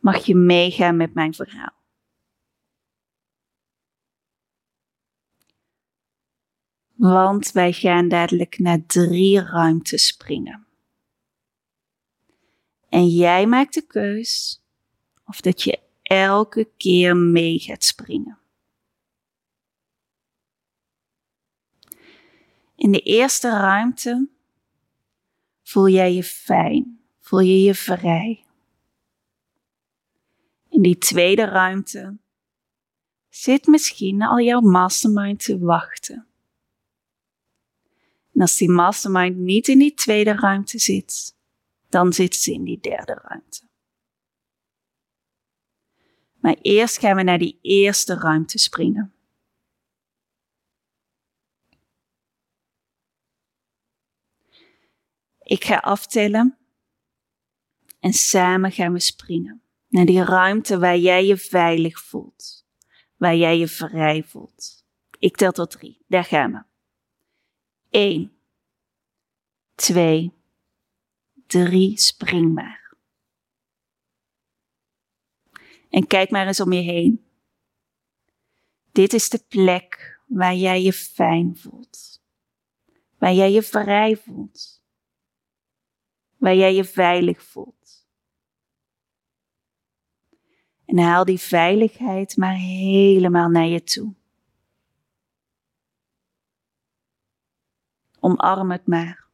[0.00, 1.80] mag je meegaan met mijn verhaal.
[6.94, 10.66] Want wij gaan dadelijk naar drie ruimtes springen.
[12.88, 14.62] En jij maakt de keus
[15.24, 18.41] of dat je elke keer mee gaat springen.
[22.82, 24.28] In de eerste ruimte
[25.62, 28.44] voel jij je fijn, voel je je vrij.
[30.68, 32.18] In die tweede ruimte
[33.28, 36.26] zit misschien al jouw mastermind te wachten.
[38.34, 41.36] En als die mastermind niet in die tweede ruimte zit,
[41.88, 43.68] dan zit ze in die derde ruimte.
[46.40, 49.14] Maar eerst gaan we naar die eerste ruimte springen.
[55.42, 56.58] Ik ga aftellen
[58.00, 62.66] en samen gaan we springen naar die ruimte waar jij je veilig voelt,
[63.16, 64.84] waar jij je vrij voelt.
[65.18, 66.62] Ik tel tot drie, daar gaan we.
[67.90, 68.32] Eén,
[69.74, 70.32] twee,
[71.46, 72.96] drie, spring maar.
[75.90, 77.24] En kijk maar eens om je heen.
[78.92, 82.22] Dit is de plek waar jij je fijn voelt,
[83.18, 84.81] waar jij je vrij voelt
[86.42, 88.06] waar jij je veilig voelt.
[90.84, 94.14] En haal die veiligheid maar helemaal naar je toe.
[98.20, 99.26] Omarm het maar.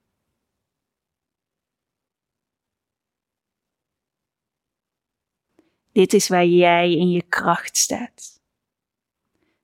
[5.93, 8.43] Dit is waar jij in je kracht staat.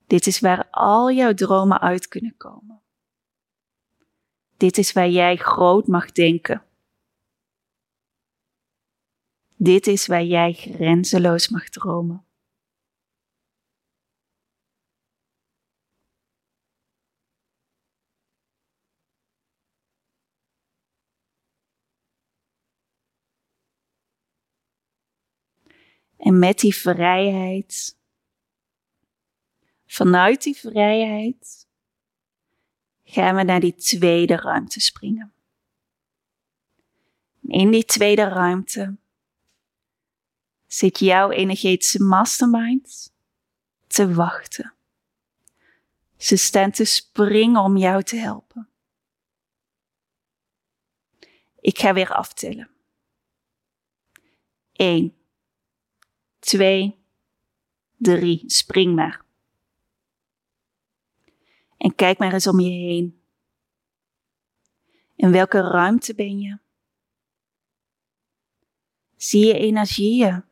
[0.07, 2.83] Dit is waar al jouw dromen uit kunnen komen.
[4.57, 6.65] Dit is waar jij groot mag denken.
[9.57, 12.27] Dit is waar jij grenzeloos mag dromen.
[26.17, 27.99] En met die vrijheid,
[29.87, 31.69] vanuit die vrijheid,
[33.05, 35.33] gaan we naar die tweede ruimte springen.
[37.41, 38.97] In die tweede ruimte
[40.75, 43.13] zit jouw energetische mastermind
[43.87, 44.75] te wachten.
[46.17, 48.69] Ze staan te springen om jou te helpen.
[51.61, 52.71] Ik ga weer aftellen.
[54.73, 55.15] 1,
[56.39, 56.99] 2,
[57.97, 58.43] 3.
[58.47, 59.25] Spring maar.
[61.77, 63.23] En kijk maar eens om je heen.
[65.17, 66.59] In welke ruimte ben je?
[69.17, 70.45] Zie je energieën?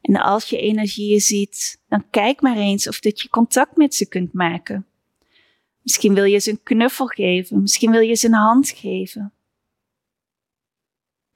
[0.00, 4.08] En als je energieën ziet, dan kijk maar eens of dat je contact met ze
[4.08, 4.86] kunt maken.
[5.82, 9.32] Misschien wil je ze een knuffel geven, misschien wil je ze een hand geven.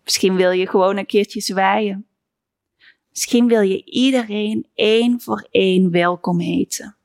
[0.05, 2.07] Misschien wil je gewoon een keertje zwaaien.
[3.11, 6.97] Misschien wil je iedereen één voor één welkom heten.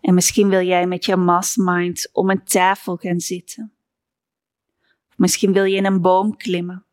[0.00, 3.75] En misschien wil jij met je mastermind om een tafel gaan zitten.
[5.16, 6.84] Misschien wil je in een boom klimmen.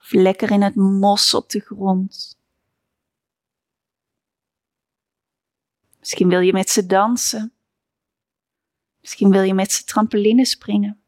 [0.00, 2.38] Of lekker in het mos op de grond.
[5.98, 7.52] Misschien wil je met ze dansen.
[9.00, 11.00] Misschien wil je met ze trampoline springen.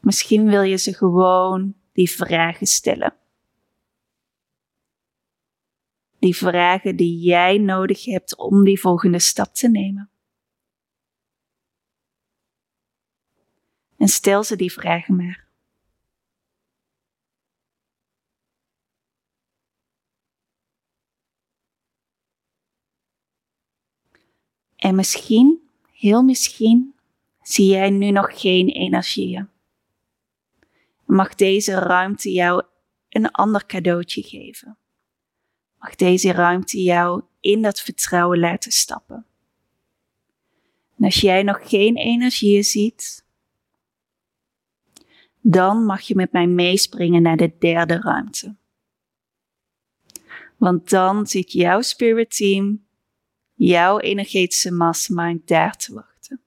[0.00, 3.14] Misschien wil je ze gewoon die vragen stellen.
[6.18, 10.10] Die vragen die jij nodig hebt om die volgende stap te nemen.
[13.96, 15.46] En stel ze die vragen maar.
[24.76, 26.94] En misschien, heel misschien,
[27.42, 29.48] zie jij nu nog geen energieën.
[31.04, 32.62] Mag deze ruimte jou
[33.08, 34.78] een ander cadeautje geven?
[35.78, 39.26] Mag deze ruimte jou in dat vertrouwen laten stappen?
[40.98, 43.25] En als jij nog geen energieën ziet,
[45.48, 48.56] dan mag je met mij meespringen naar de derde ruimte.
[50.56, 52.86] Want dan zit jouw spirit team,
[53.54, 56.40] jouw energetische mastermind daar te wachten.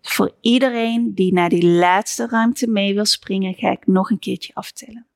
[0.00, 4.54] Voor iedereen die naar die laatste ruimte mee wil springen, ga ik nog een keertje
[4.54, 5.06] aftellen.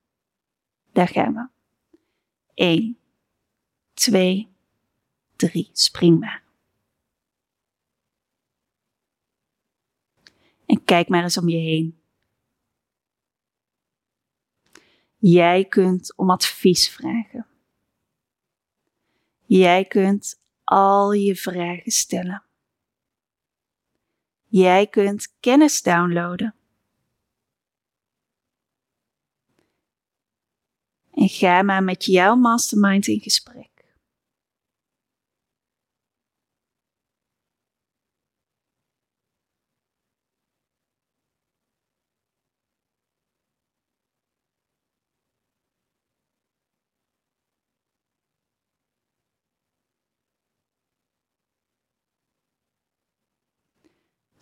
[0.93, 1.49] Daar gaan we.
[2.55, 2.99] 1,
[3.95, 4.49] 2,
[5.37, 5.71] 3.
[5.73, 6.41] Spring.
[10.69, 12.01] En kijk maar eens om je heen.
[15.17, 17.47] Jij kunt om advies vragen.
[19.45, 22.43] Jij kunt al je vragen stellen.
[24.47, 26.55] Jij kunt kennis downloaden.
[31.11, 33.68] En ga maar met jouw mastermind in gesprek.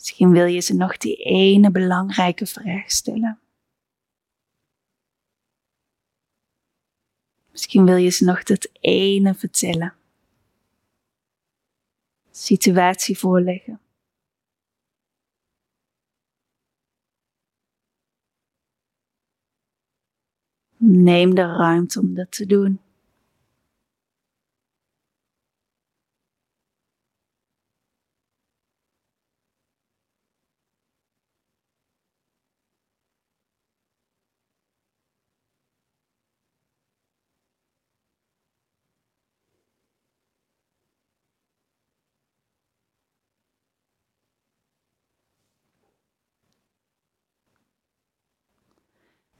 [0.06, 3.40] Misschien wil je ze nog die ene belangrijke vraag stellen.
[7.50, 9.94] Misschien wil je ze nog dat ene vertellen.
[12.30, 13.80] Situatie voorleggen.
[20.76, 22.85] Neem de ruimte om dat te doen.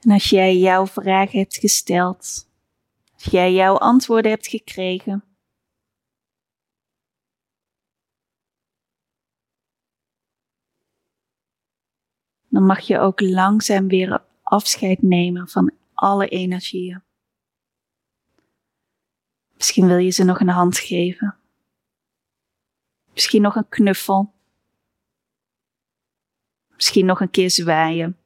[0.06, 2.50] En als jij jouw vragen hebt gesteld,
[3.14, 5.24] als jij jouw antwoorden hebt gekregen,
[12.48, 17.02] dan mag je ook langzaam weer afscheid nemen van alle energieën.
[19.54, 21.36] Misschien wil je ze nog een hand geven.
[23.12, 24.34] Misschien nog een knuffel.
[26.74, 28.25] Misschien nog een keer zwaaien.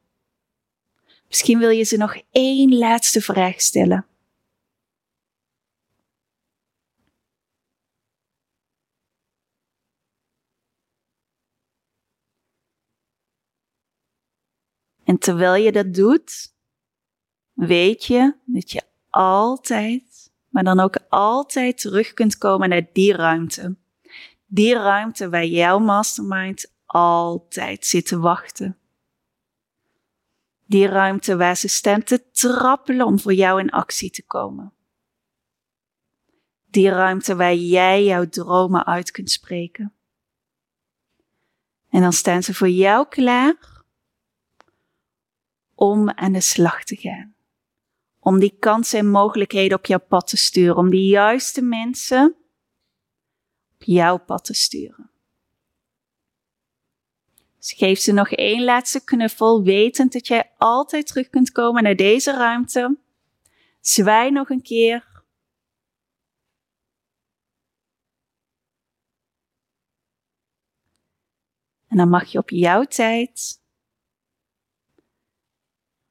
[1.31, 4.05] Misschien wil je ze nog één laatste vraag stellen.
[15.03, 16.53] En terwijl je dat doet,
[17.53, 23.77] weet je dat je altijd, maar dan ook altijd terug kunt komen naar die ruimte.
[24.45, 28.80] Die ruimte waar jouw mastermind altijd zit te wachten.
[30.71, 34.73] Die ruimte waar ze staan te trappelen om voor jou in actie te komen.
[36.69, 39.93] Die ruimte waar jij jouw dromen uit kunt spreken.
[41.89, 43.83] En dan staan ze voor jou klaar
[45.75, 47.35] om aan de slag te gaan.
[48.19, 50.77] Om die kansen en mogelijkheden op jouw pad te sturen.
[50.77, 52.35] Om de juiste mensen
[53.73, 55.10] op jouw pad te sturen.
[57.61, 61.95] Dus geef ze nog één laatste knuffel, wetend dat jij altijd terug kunt komen naar
[61.95, 62.97] deze ruimte.
[63.79, 65.23] Zwaai nog een keer.
[71.87, 73.61] En dan mag je op jouw tijd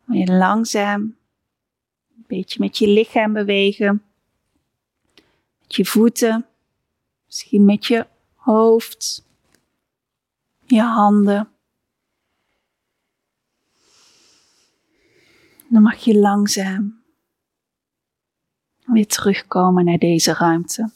[0.05, 1.01] weer langzaam
[2.17, 4.05] een beetje met je lichaam bewegen.
[5.61, 6.47] Met je voeten,
[7.27, 9.29] misschien met je hoofd
[10.71, 11.49] je handen.
[15.69, 17.03] Dan mag je langzaam
[18.85, 20.91] weer terugkomen naar deze ruimte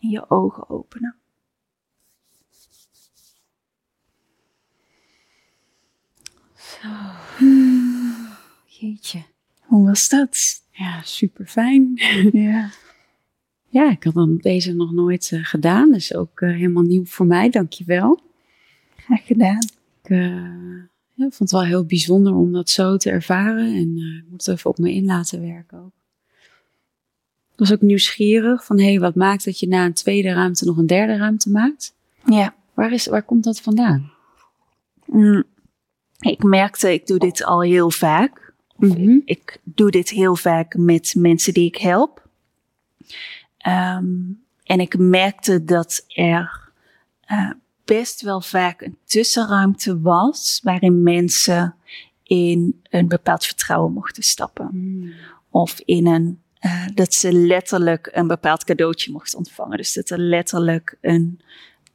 [0.00, 1.16] en je ogen openen.
[6.56, 6.88] Zo.
[8.66, 9.22] Jeetje.
[9.60, 10.62] Hoe was dat?
[10.70, 11.92] Ja, super fijn.
[12.32, 12.70] Ja.
[13.68, 15.92] Ja, ik had dan deze nog nooit uh, gedaan.
[15.92, 17.50] Dus ook uh, helemaal nieuw voor mij.
[17.50, 18.20] Dankjewel.
[19.06, 19.68] Graag gedaan.
[20.02, 20.82] Ik uh,
[21.12, 23.74] ja, vond het wel heel bijzonder om dat zo te ervaren.
[23.74, 25.92] En ik moet het even op me in laten werken ook.
[27.52, 30.64] Ik was ook nieuwsgierig van, hé, hey, wat maakt dat je na een tweede ruimte
[30.64, 31.94] nog een derde ruimte maakt?
[32.24, 32.54] Ja.
[32.74, 34.10] Waar, is, waar komt dat vandaan?
[35.06, 35.44] Mm,
[36.18, 38.52] ik merkte, ik doe dit al heel vaak.
[38.76, 39.22] Mm -hmm.
[39.24, 42.28] Ik doe dit heel vaak met mensen die ik help.
[43.66, 46.70] Um, en ik merkte dat er
[47.30, 47.50] uh,
[47.86, 51.74] best wel vaak een tussenruimte was waarin mensen
[52.22, 54.68] in een bepaald vertrouwen mochten stappen.
[54.72, 55.12] Mm.
[55.50, 59.76] Of in een, uh, dat ze letterlijk een bepaald cadeautje mochten ontvangen.
[59.76, 61.40] Dus dat er letterlijk een,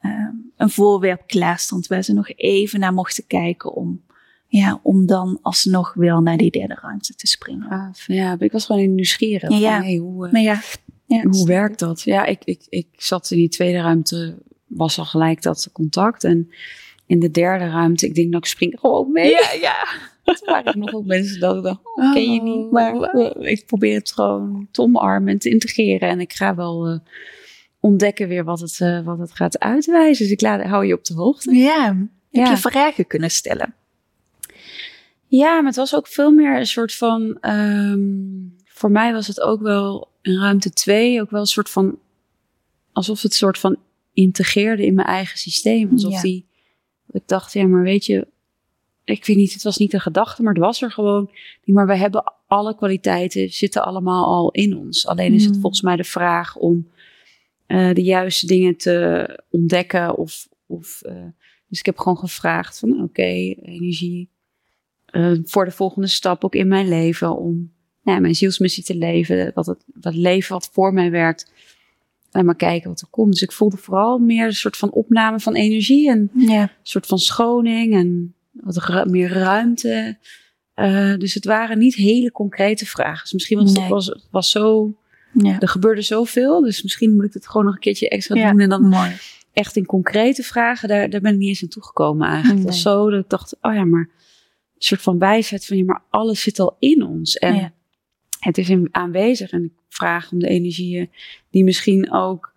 [0.02, 4.02] um, een voorwerp klaar stond waar ze nog even naar mochten kijken om,
[4.48, 7.70] ja, om dan alsnog wel naar die derde ruimte te springen.
[7.70, 9.50] Ah, ja, ik was gewoon nieuwsgierig.
[9.50, 10.62] Ja, van, hey, hoe, uh, maar ja.
[11.06, 12.02] ja hoe werkt dat?
[12.02, 14.38] Ja, ik, ik, ik zat in die tweede ruimte
[14.74, 16.24] was al gelijk dat contact.
[16.24, 16.51] En
[17.05, 19.30] in de derde ruimte, ik denk dat ik spring gewoon mee.
[19.30, 19.88] Ja, ja.
[20.24, 22.72] Toen waren er nog ook mensen dat ik dacht, oh, ken je niet.
[22.72, 26.09] Maar uh, ik probeer het gewoon te omarmen en te integreren.
[26.09, 26.97] En ik ga wel uh,
[27.80, 30.24] ontdekken weer wat het, uh, wat het gaat uitwijzen.
[30.24, 31.55] Dus ik laat, hou je op de hoogte.
[31.55, 31.97] Ja,
[32.32, 33.74] heb je vragen kunnen stellen?
[35.28, 37.38] Ja, maar het was ook veel meer een soort van...
[37.41, 41.99] Um, voor mij was het ook wel in ruimte twee ook wel een soort van...
[42.91, 43.78] Alsof het soort van
[44.14, 45.89] integreerde in mijn eigen systeem.
[45.91, 46.22] Alsof Ja.
[46.22, 46.45] die,
[47.12, 48.28] ik dacht, ja, maar weet je,
[49.03, 51.30] ik weet niet, het was niet een gedachte, maar het was er gewoon.
[51.66, 55.07] Maar we hebben alle kwaliteiten, zitten allemaal al in ons.
[55.07, 55.62] Alleen is het Mm.
[55.62, 56.88] volgens mij de vraag om
[57.66, 60.18] eh, de juiste dingen te ontdekken.
[60.18, 61.16] Of, of, eh,
[61.68, 64.30] dus ik heb gewoon gevraagd van, oké, energie
[65.05, 67.38] eh, voor de volgende stap ook in mijn leven.
[67.38, 67.72] Om
[68.03, 71.51] nou, ja, mijn zielsmissie te leven, wat het, wat leven wat voor mij werkt.
[72.32, 73.32] En maar kijken wat er komt.
[73.32, 76.61] Dus ik voelde vooral meer een soort van opname van energie en Ja.
[76.61, 80.17] een soort van schoning en wat ru- meer ruimte.
[80.73, 83.21] Eh, dus het waren niet hele concrete vragen.
[83.21, 83.82] Dus misschien was Nee.
[83.82, 84.95] het was, was zo,
[85.34, 85.59] Ja.
[85.59, 86.61] er gebeurde zoveel.
[86.61, 88.59] Dus misschien moet ik het gewoon nog een keertje extra Ja, doen.
[88.59, 89.11] En dan mooi.
[89.53, 92.57] echt in concrete vragen, daar, daar ben ik niet eens aan toegekomen eigenlijk.
[92.59, 95.84] Het was zo dat ik dacht, oh ja, maar een soort van wijsheid van, ja,
[95.84, 97.36] maar alles zit al in ons.
[97.38, 97.73] En
[98.39, 99.51] het is in, aanwezig.
[99.51, 101.10] En ik vraag om de energieën
[101.50, 102.54] die misschien ook,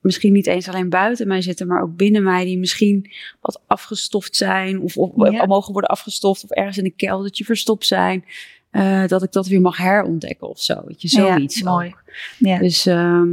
[0.00, 3.10] misschien niet eens alleen buiten mij zitten, maar ook binnen mij, die misschien
[3.40, 5.46] wat afgestoft zijn, of, of Ja.
[5.46, 8.24] mogen worden afgestoft, of ergens in een keldertje verstopt zijn.
[8.70, 10.82] eh, dat ik dat weer mag herontdekken of zo.
[10.86, 11.58] Weet je, zoiets.
[11.58, 11.86] Ja, mooi.
[11.88, 12.02] ook.
[12.38, 12.58] Ja.
[12.58, 13.28] Dus ehm,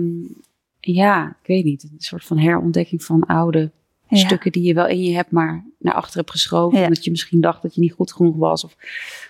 [0.79, 1.83] ja, ik weet niet.
[1.83, 3.71] Een soort van herontdekking van oude
[4.09, 4.17] Ja.
[4.17, 6.83] stukken die je wel in je hebt, maar naar achter hebt geschoven.
[6.83, 8.63] Omdat je misschien dacht dat je niet goed genoeg was.
[8.63, 8.75] Of...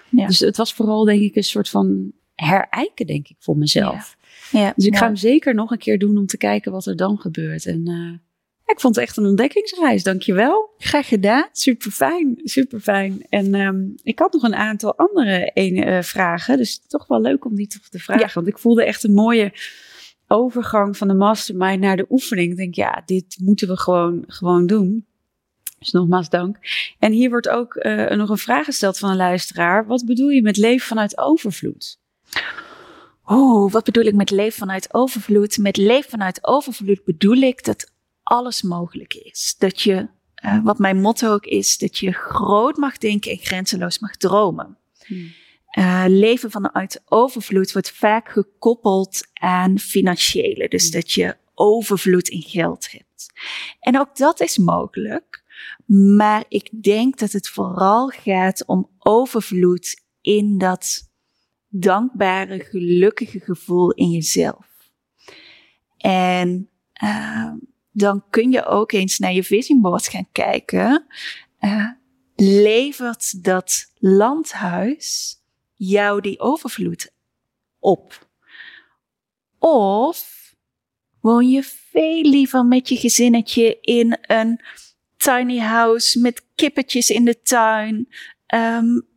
[0.10, 0.28] Ja.
[0.28, 4.18] Dus het was vooral, denk ik, een soort van herijken, denk ik, voor mezelf.
[4.52, 6.96] Ja, Dus ik ga hem zeker nog een keer doen om te kijken wat er
[6.96, 7.66] dan gebeurt.
[7.66, 8.20] En eh,
[8.66, 10.04] ik vond het echt een ontdekkingsreis.
[10.04, 10.70] Dankjewel.
[10.78, 11.48] Graag gedaan.
[11.52, 13.26] Super fijn, super fijn.
[13.30, 16.58] En ehm, ik had nog een aantal andere ene, eh, vragen.
[16.58, 18.28] Dus toch wel leuk om die toch te vragen.
[18.28, 18.34] Ja.
[18.34, 19.54] Want ik voelde echt een mooie
[20.28, 22.52] overgang van de mastermind naar de oefening.
[22.52, 25.06] Ik denk, ja, dit moeten we gewoon, gewoon doen.
[25.80, 26.58] Dus nogmaals dank.
[27.00, 29.86] En hier wordt ook uh, nog een vraag gesteld van een luisteraar.
[29.86, 32.00] Wat bedoel je met leven vanuit overvloed?
[33.24, 35.58] Oh, wat bedoel ik met leven vanuit overvloed?
[35.58, 37.92] Met leven vanuit overvloed bedoel ik dat
[38.24, 39.56] alles mogelijk is.
[39.58, 40.08] Dat je,
[40.46, 44.78] uh, wat mijn motto ook is, dat je groot mag denken en grenzeloos mag dromen.
[45.06, 45.34] Hmm.
[45.78, 50.68] Uh, leven vanuit overvloed wordt vaak gekoppeld aan financiële.
[50.68, 50.92] Dus hmm.
[50.92, 53.32] dat je overvloed in geld hebt.
[53.80, 55.44] En ook dat is mogelijk.
[55.86, 61.10] Maar ik denk dat het vooral gaat om overvloed in dat
[61.80, 64.68] dankbare, gelukkige gevoel in jezelf.
[65.98, 66.70] En
[67.04, 67.52] uh,
[67.92, 71.06] dan kun je ook eens naar je vision gaan kijken.
[71.60, 71.90] Uh,
[72.36, 75.38] levert dat landhuis
[75.74, 77.12] jou die overvloed
[77.80, 78.28] op?
[79.60, 80.34] Of
[81.20, 84.62] woon je veel liever met je gezinnetje in een
[85.18, 88.08] tiny house met kippetjes in de tuin,
[88.54, 89.08] um,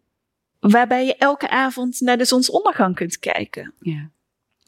[0.60, 3.74] waarbij je elke avond naar de zonsondergang kunt kijken.
[3.80, 4.10] Ja.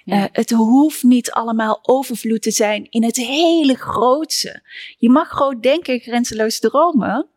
[0.05, 4.63] Uh, het hoeft niet allemaal overvloed te zijn in het hele grootste.
[4.99, 7.29] Je mag groot denken, grenzeloos dromen,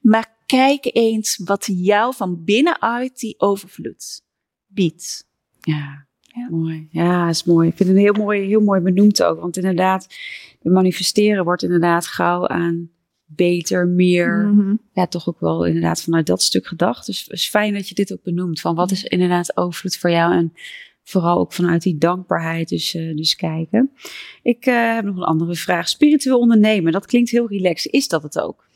[0.00, 4.22] maar kijk eens wat jou van binnenuit die overvloed
[4.66, 5.26] biedt.
[5.60, 6.06] Ja.
[6.20, 6.48] Ja.
[6.50, 6.88] Mooi.
[6.90, 7.68] Ja, is mooi.
[7.68, 9.40] Ik vind het heel mooi, heel mooi benoemd ook.
[9.40, 10.06] Want inderdaad,
[10.62, 12.90] manifesteren wordt inderdaad gauw aan
[13.30, 14.46] beter, meer.
[14.46, 14.74] Mhm.
[14.92, 17.06] Ja, toch ook wel inderdaad vanuit dat stuk gedacht.
[17.06, 18.60] Dus het is fijn dat je dit ook benoemt.
[18.60, 20.32] Van wat is inderdaad overvloed voor jou?
[20.32, 20.52] En
[21.02, 23.92] vooral ook vanuit die dankbaarheid dus, uh, dus kijken.
[24.42, 25.88] Ik uh, heb nog een andere vraag.
[25.88, 27.92] Spiritueel ondernemen, dat klinkt heel relaxed.
[27.92, 28.66] Is dat het ook?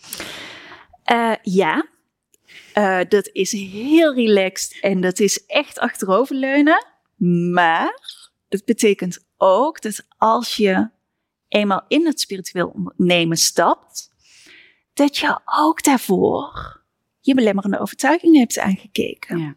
[1.12, 1.86] Uh, ja,
[3.08, 6.86] dat is heel relaxed en dat is echt achteroverleunen.
[7.52, 8.00] Maar
[8.48, 10.88] dat betekent ook dat als je
[11.48, 14.11] eenmaal in het spiritueel ondernemen stapt,
[14.94, 16.80] dat je ook daarvoor
[17.20, 19.38] je belemmerende overtuigingen hebt aangekeken.
[19.38, 19.56] Ja.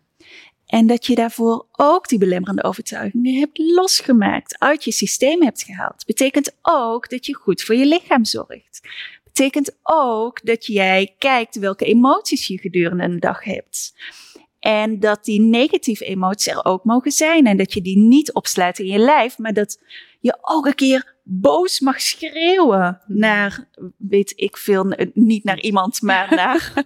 [0.65, 6.05] En dat je daarvoor ook die belemmerende overtuigingen hebt losgemaakt, uit je systeem hebt gehaald.
[6.05, 8.81] Betekent ook dat je goed voor je lichaam zorgt.
[9.23, 13.93] Betekent ook dat jij kijkt welke emoties je gedurende een dag hebt.
[14.65, 17.45] En dat die negatieve emoties er ook mogen zijn.
[17.45, 19.81] En dat je die niet opsluit in je lijf, maar dat
[20.19, 26.35] je ook een keer boos mag schreeuwen naar, weet ik veel, niet naar iemand, maar
[26.35, 26.85] naar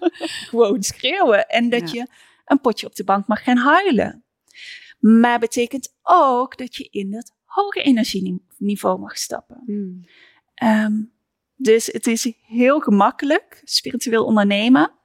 [0.49, 1.47] gewoon schreeuwen.
[1.47, 2.07] En dat je
[2.45, 4.23] een potje op de bank mag gaan huilen.
[4.99, 9.61] Maar betekent ook dat je in het hoge energieniveau mag stappen.
[9.65, 10.05] Hmm.
[10.53, 10.93] Ehm,
[11.55, 14.98] dus het is heel gemakkelijk, spiritueel ondernemen.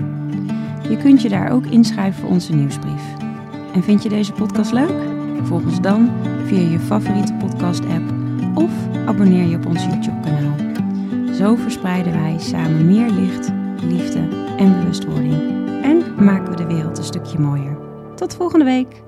[0.90, 3.04] Je kunt je daar ook inschrijven voor onze nieuwsbrief.
[3.74, 4.94] En vind je deze podcast leuk?
[5.44, 6.10] Volg ons dan
[6.46, 8.14] via je favoriete podcast-app
[8.54, 8.72] of
[9.06, 10.56] abonneer je op ons YouTube-kanaal.
[11.34, 13.52] Zo verspreiden wij samen meer licht,
[13.82, 15.34] liefde en bewustwording
[15.84, 17.78] en maken we de wereld een stukje mooier.
[18.16, 19.04] Tot volgende week!